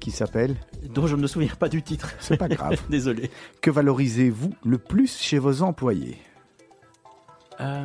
[0.00, 0.56] Qui s'appelle?
[0.94, 2.12] Dont je ne me souviens pas du titre.
[2.20, 2.80] C'est pas grave.
[2.90, 3.30] Désolé.
[3.60, 6.18] Que valorisez-vous le plus chez vos employés?
[7.60, 7.84] Euh,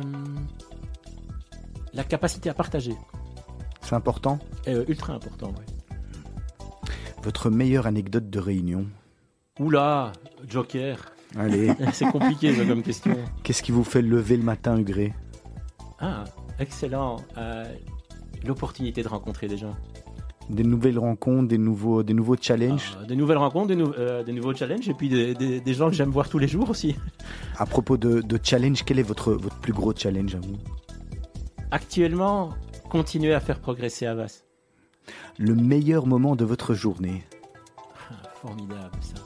[1.92, 2.94] La capacité à partager.
[3.82, 4.38] C'est important?
[4.66, 5.64] Euh, Ultra important, oui.
[7.22, 8.86] Votre meilleure anecdote de réunion
[9.58, 10.12] Oula,
[10.48, 11.12] Joker.
[11.36, 11.72] Allez.
[11.92, 13.16] C'est compliqué comme question.
[13.42, 15.12] Qu'est-ce qui vous fait lever le matin, Hugré?
[15.98, 16.24] Ah,
[16.60, 17.16] excellent.
[17.36, 17.64] Euh,
[18.46, 19.74] l'opportunité de rencontrer des gens.
[20.48, 24.54] Des nouvelles rencontres, des nouveaux, des nouveaux challenges ah, Des nouvelles rencontres, des, euh, nouveaux
[24.54, 26.96] challenges et puis des, gens que j'aime voir tous les jours aussi.
[27.58, 30.56] À propos de, de challenge, quel est votre, votre plus gros challenge à vous?
[31.70, 32.54] Actuellement,
[32.88, 34.47] continuer à faire progresser Avas
[35.38, 37.24] le meilleur moment de votre journée
[38.42, 39.22] Formidable ça.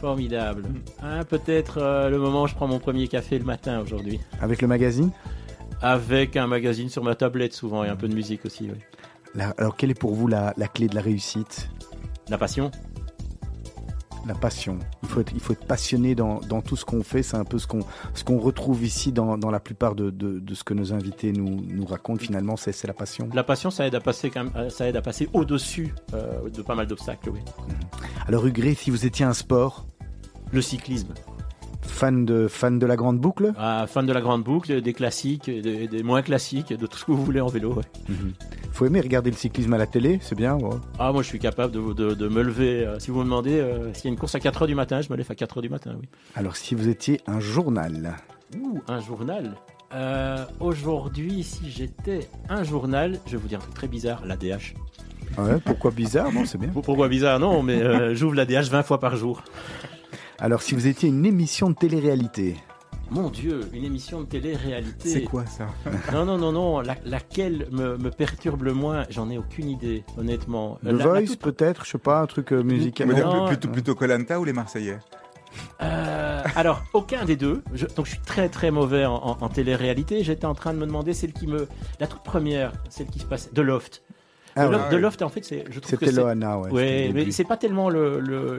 [0.00, 0.64] Formidable.
[1.02, 4.20] Ah, peut-être euh, le moment où je prends mon premier café le matin aujourd'hui.
[4.40, 5.10] Avec le magazine?
[5.80, 8.68] Avec un magazine sur ma tablette souvent et un peu de musique aussi.
[9.58, 11.70] alors quelle est pour vous la clé de la réussite?
[12.28, 12.70] La passion
[14.26, 14.78] la passion.
[15.02, 17.22] Il faut être, il faut être passionné dans, tout ce qu'on fait.
[17.22, 17.80] C'est un peu ce qu'on
[18.14, 20.12] ce qu'on retrouve ici dans, la plupart de,
[20.54, 22.22] ce que nos invités nous, nous racontent.
[22.22, 23.28] Finalement, c'est la passion.
[23.32, 26.62] La passion, ça aide à passer, quand euh, ça aide à passer au-dessus euh, de
[26.62, 27.40] pas mal d'obstacles, oui.
[27.40, 27.74] Mhm.
[28.26, 29.86] Alors, Hugré, si vous étiez un sport?
[30.52, 31.14] Le cyclisme.
[31.82, 33.52] Fan de, fan de la grande boucle?
[33.58, 37.12] Ah, Fan de la grande boucle, des classiques, des, moins classiques, de tout ce que
[37.12, 37.74] vous voulez en vélo.
[37.74, 37.84] Ouais.
[38.08, 38.32] Mhm.
[38.74, 40.58] Faut aimer regarder le cyclisme à la télé, c'est bien.
[40.98, 42.84] Ah, moi je suis capable de, de, me lever.
[42.84, 45.00] Euh, si vous me demandez euh, s'il y a une course à 4h du matin,
[45.00, 46.08] je me lève à 4h du matin, oui.
[46.34, 48.16] Alors si vous étiez un journal
[48.60, 49.54] Ouh, un journal
[49.94, 54.74] euh, Aujourd'hui, si j'étais un journal, je vais vous dire un truc très bizarre, l'ADH.
[55.38, 56.32] Ouais, pourquoi bizarre?
[56.32, 56.70] Non, c'est bien.
[56.70, 57.38] Pourquoi bizarre?
[57.38, 59.44] Non, mais j'ouvre l'ADH 20 fois par jour.
[60.40, 62.56] Alors, si vous étiez une émission de télé-réalité
[63.14, 65.08] mon Dieu, une émission de télé-réalité.
[65.08, 65.68] C'est quoi ça
[66.12, 66.80] Non, non, non, non.
[66.80, 70.78] laquelle me, perturbe le moins J'en ai aucune idée, honnêtement.
[70.82, 73.08] Le Voice, peut-être Je sais pas, un truc euh, musical.
[73.46, 74.98] plutôt, plutôt Colanta ou les Marseillais?
[75.80, 77.62] Euh, alors, aucun des deux.
[77.96, 80.24] donc, je suis très très mauvais en, en télé-réalité.
[80.24, 81.68] J'étais en train de me demander celle qui me.
[82.00, 83.52] La toute première, celle qui se passe.
[83.52, 84.03] De Loft.
[84.56, 86.70] Ah de, Loft, en fait, c'est, je trouve C'était Loana, ouais.
[86.70, 88.58] ouais mais c'est pas tellement le,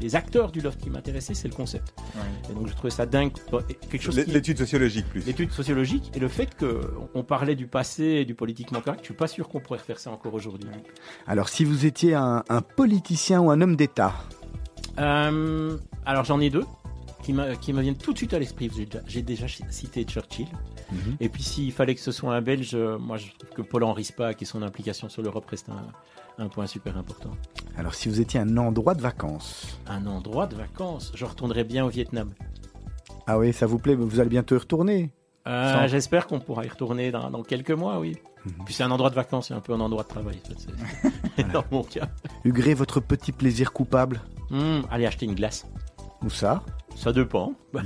[0.00, 1.94] les, acteurs du Loft qui m'intéressaient, c'est le concept.
[2.50, 3.32] Et donc je trouvais ça dingue.
[3.90, 5.24] Quelque chose L'étude sociologique plus.
[5.26, 9.14] L'étude sociologique et le fait qu'on parlait du passé et du politiquement correct, je suis
[9.14, 10.70] pas sûr qu'on pourrait faire ça encore aujourd'hui.
[11.26, 12.42] Alors si vous étiez un,
[12.76, 14.14] politicien ou un homme d'État?
[14.98, 16.64] Euh, Alors j'en ai deux
[17.28, 18.70] qui, qui me viennent tout de suite à l'esprit.
[19.06, 20.48] J'ai déjà cité Churchill.
[20.90, 21.16] Mhm.
[21.20, 24.04] Et puis s'il fallait que ce soit un Belge, euh, moi je trouve que Paul-Henri
[24.04, 25.68] Spaak et son implication sur l'Europe reste
[26.38, 27.32] un, point super important.
[27.76, 31.12] Alors si vous étiez un endroit de vacances Un endroit de vacances?
[31.14, 32.30] Je retournerais bien au Vietnam.
[33.26, 35.12] Ah oui, ça vous plaît Vous allez bientôt y retourner
[35.46, 38.16] euh, J'espère qu'on pourra y retourner dans, quelques mois, oui.
[38.46, 38.64] Mhm.
[38.64, 40.40] Puis c'est un endroit de vacances, c'est un peu un endroit de travail.
[41.36, 42.08] C'est dans mon cas.
[42.44, 44.20] Hugré, votre petit plaisir coupable
[44.50, 45.66] hmm, Allez acheter une glace.
[46.22, 46.62] Où ça?
[46.98, 47.54] Ça dépend.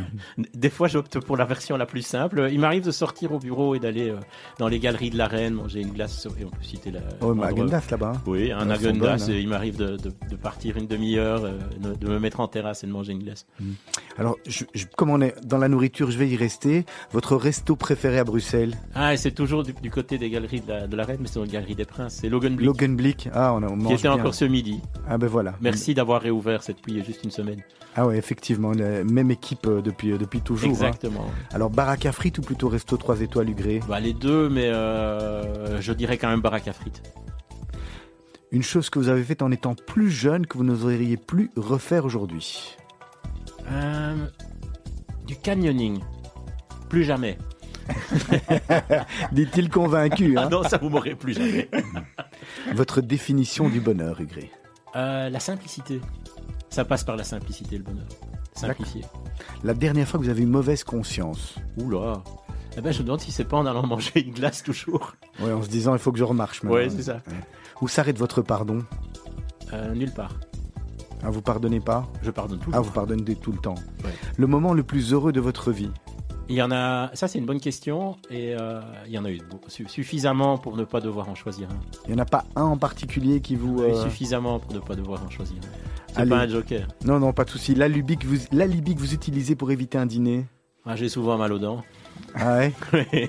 [0.54, 2.48] Des fois, j'opte pour la version la plus simple.
[2.50, 4.16] Il m'arrive de sortir au bureau et d'aller euh,
[4.58, 6.26] dans les galeries de l'arène, manger une glace.
[6.38, 7.00] Et on peut citer la.
[7.20, 7.52] Oh, mais
[7.90, 8.14] là-bas.
[8.26, 9.28] Oui, un Agendas.
[9.28, 9.32] Hein.
[9.32, 9.98] Il m'arrive de,
[10.42, 13.46] partir une demi-heure, euh, de me mettre en terrasse et de manger une glace.
[13.60, 13.72] Mm.
[14.18, 14.64] Alors, je,
[14.96, 16.84] comme on est dans la nourriture, je vais y rester.
[17.12, 21.28] Votre resto préféré à Bruxelles Ah, c'est toujours du, côté des galeries de l'arène, mais
[21.28, 22.18] c'est dans la galerie des Princes.
[22.20, 22.66] C'est Logan Blick.
[22.66, 23.28] Logan Blick.
[23.32, 24.80] Ah, on, a, Qui était encore ce midi.
[25.08, 25.54] Ah ben voilà.
[25.60, 27.62] Merci d'avoir réouvert cette pluie juste une semaine.
[27.94, 30.70] Ah ouais, effectivement, la même équipe euh, depuis, euh, depuis toujours.
[30.70, 30.72] Hein.
[30.72, 31.26] Exactement.
[31.52, 35.80] Alors, baraque à frites ou plutôt resto 3 étoiles Ugré bah, Les deux, mais euh,
[35.80, 37.02] je dirais quand même baraque à frites.
[38.50, 42.04] Une chose que vous avez faite en étant plus jeune que vous n'oseriez plus refaire
[42.04, 42.76] aujourd'hui
[45.26, 46.00] Du canyoning.
[46.88, 47.38] Plus jamais.
[49.32, 50.36] Dit-il convaincu.
[50.36, 51.68] Hein ah non, ça vous m'aurez plus jamais.
[52.74, 54.50] Votre définition du bonheur, Ugré
[54.94, 56.00] La simplicité.
[56.70, 58.08] Ça passe par la simplicité, le bonheur.
[58.54, 59.04] Simplifier.
[59.64, 62.22] La dernière fois que vous avez eu mauvaise conscience Oula
[62.76, 65.14] eh ben, je me demande si c'est pas en allant manger une glace toujours.
[65.40, 66.62] Oui, en se disant il faut que je remarche.
[66.64, 67.20] Oui, c'est ça.
[67.80, 68.84] Où s'arrête votre pardon?
[69.72, 70.32] Euh, Nulle part.
[71.24, 73.76] Ah, vous pardonnez pas Je pardonne tout le ah, vous pardonnez tout le temps.
[74.36, 75.90] Le moment le plus heureux de votre vie
[76.48, 77.10] Il y en a.
[77.14, 78.16] Ça, c'est une bonne question.
[78.28, 81.80] Et euh, il y en a eu suffisamment pour ne pas devoir en choisir un.
[82.06, 83.80] Il n'y en a pas un en particulier qui vous.
[83.80, 86.20] Euh, suffisamment pour ne pas devoir en choisir un.
[86.20, 86.88] C'est pas un joker.
[87.04, 87.74] Non, non, pas de souci.
[87.74, 90.44] L'alibi que, vous, que vous utilisez pour éviter un dîner
[90.84, 91.82] ah, J'ai souvent mal aux dents.
[92.34, 92.72] Ah ouais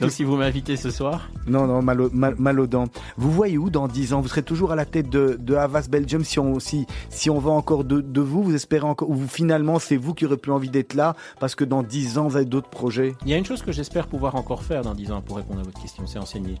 [0.00, 2.86] Donc si vous m'invitez ce soir Non, non, mal, mal, aux dents.
[3.16, 4.20] Vous voyez où dans 10 ans?
[4.20, 7.38] Vous serez toujours à la tête de, de Havas Belgium si on, si, si on
[7.38, 8.42] va encore de, de vous?
[8.42, 11.64] Vous espérez encore Ou finalement c'est vous qui aurez plus envie d'être là parce que
[11.64, 13.14] dans 10 ans vous avez d'autres projets?
[13.24, 15.60] Il y a une chose que j'espère pouvoir encore faire dans 10 ans pour répondre
[15.60, 16.56] à votre question, c'est enseigner.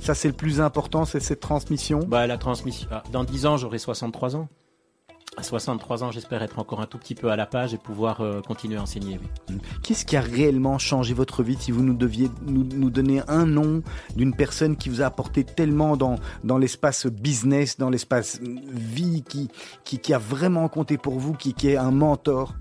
[0.00, 2.00] Ça, c'est le plus important, c'est cette transmission?
[2.00, 2.88] Bah, la transmission.
[2.90, 4.48] Ah, dans 10 ans, j'aurai 63 ans.
[5.36, 8.20] À 63 ans, j'espère être encore un tout petit peu à la page et pouvoir
[8.20, 9.18] euh, continuer à enseigner.
[9.82, 13.82] Qu'est-ce qui a réellement changé votre vie si vous nous deviez nous, donner un nom
[14.14, 19.48] d'une personne qui vous a apporté tellement dans, dans l'espace business, dans l'espace vie, qui,
[19.84, 22.54] qui, qui, a vraiment compté pour vous, qui, qui est un mentor?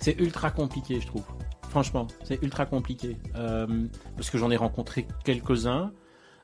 [0.00, 1.24] C'est ultra compliqué, je trouve.
[1.70, 3.16] Franchement, c'est ultra compliqué.
[3.36, 3.66] Euh,
[4.16, 5.92] parce que j'en ai rencontré quelques-uns.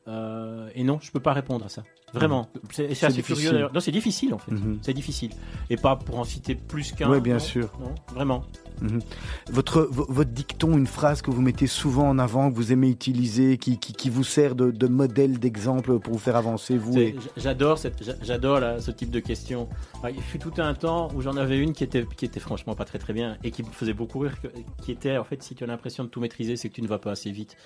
[0.08, 1.82] Euh, et non, je peux pas répondre à ça.
[2.12, 2.48] Vraiment.
[2.54, 2.60] Mhm.
[2.70, 4.52] C'est assez curieux Non, c'est difficile en fait.
[4.52, 4.78] Mhm.
[4.82, 5.30] C'est difficile.
[5.68, 7.10] Et pas pour en citer plus qu'un.
[7.10, 7.70] Oui, bien sûr.
[7.80, 8.44] Non, vraiment.
[8.80, 9.00] Mhm.
[9.50, 13.58] Votre, votre dicton, une phrase que vous mettez souvent en avant, que vous aimez utiliser,
[13.58, 16.94] qui, qui, vous sert de, modèle, d'exemple pour vous faire avancer, vous
[17.36, 17.78] J'adore
[18.22, 19.68] j'adore ce type de questions.
[20.02, 22.74] Ah, il fut tout un temps où j'en avais une qui était, qui était franchement
[22.74, 24.34] pas très très bien et qui me faisait beaucoup rire,
[24.82, 26.88] qui était en fait si tu as l'impression de tout maîtriser, c'est que tu ne
[26.88, 27.56] vas pas assez vite.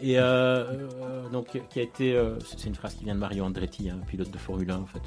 [0.00, 3.44] Et euh, euh, donc qui a été, euh, c'est une phrase qui vient de Mario
[3.44, 5.02] Andretti, un pilote de Formule 1 en fait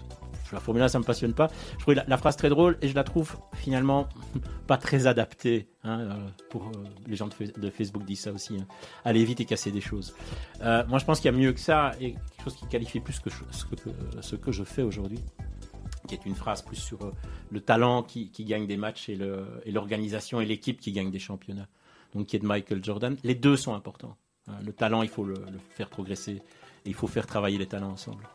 [0.54, 1.50] la Formule 1, ça me passionne pas.
[1.74, 4.08] Je trouvais la, phrase très drôle et je la trouve finalement
[4.68, 5.51] pas très adaptée.
[5.84, 6.72] Hein, euh, pour euh,
[7.08, 8.58] les gens de, Facebook disent ça aussi.
[8.58, 8.68] Hein.
[9.04, 10.14] Aller vite et casser des choses.
[10.62, 13.00] Euh, moi, je pense qu'il y a mieux que ça et quelque chose qui qualifie
[13.00, 15.20] plus que ce, que, je fais aujourd'hui
[16.08, 17.00] qui est une phrase plus sur
[17.52, 19.18] le talent qui, gagne des matchs et
[19.72, 21.68] l'organisation et l'équipe qui gagne des championnats.
[22.14, 23.16] Donc qui est de Michael Jordan.
[23.24, 24.18] Les deux sont importants.
[24.48, 24.56] Hein.
[24.66, 25.36] Le talent, il faut le
[25.70, 28.28] faire progresser et il faut faire travailler les talents ensemble.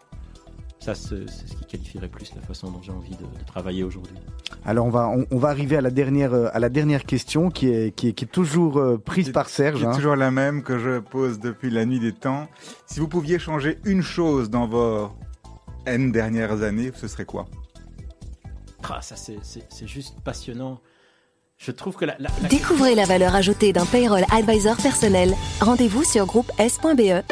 [0.87, 4.15] Ça, c'est ce qui qualifierait plus la façon dont j'ai envie de, travailler aujourd'hui.
[4.65, 7.71] Alors, on va, on, va arriver à la dernière, euh, à la dernière question qui
[7.71, 9.81] est, qui est, toujours euh, prise par Serge.
[9.81, 9.97] C'est hein.
[9.97, 12.47] toujours la même que je pose depuis la nuit des temps.
[12.87, 15.11] Si vous pouviez changer une chose dans vos
[15.87, 17.47] N dernières années, ce serait quoi?
[18.89, 20.79] Ah, Ça, c'est juste passionnant.
[21.59, 22.17] Je trouve que la,
[22.49, 25.35] Découvrez la valeur ajoutée d'un payroll advisor personnel.
[25.61, 27.25] Rendez-vous sur groupe S.be.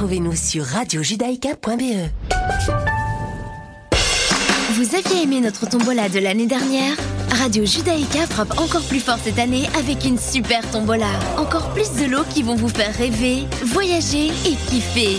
[0.00, 2.08] Retrouvez-nous sur radiojudaïka.be.
[4.72, 6.94] Vous aviez aimé notre tombola de l'année dernière?
[7.32, 11.10] Radio Judaïka frappe encore plus fort cette année avec une super tombola.
[11.36, 15.18] Encore plus de lots qui vont vous faire rêver, voyager et kiffer.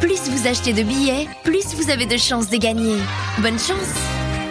[0.00, 2.96] plus vous achetez de billets, plus vous avez de chances de gagner.
[3.38, 4.09] Bonne chance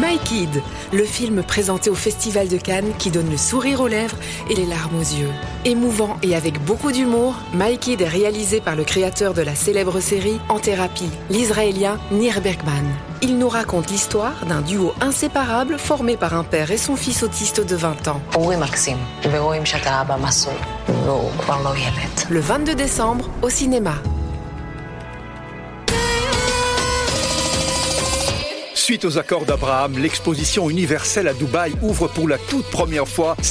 [0.00, 0.60] My Kid,
[0.92, 4.16] le film présenté au Festival de Cannes qui donne le sourire aux lèvres
[4.50, 5.30] et les larmes aux yeux.
[5.64, 10.00] Émouvant et avec beaucoup d'humour, My Kid est réalisé par le créateur de la célèbre
[10.00, 12.84] série En thérapie, l'Israélien Nir Bergman.
[13.22, 17.64] Il nous raconte l'histoire d'un duo inséparable formé par un père et son fils autiste
[17.64, 18.20] de 20 ans.
[22.30, 23.94] Le 22 décembre, au cinéma.
[28.84, 33.34] Suite aux accords d'Abraham, l'exposition universelle à Dubaï ouvre pour la toute première fois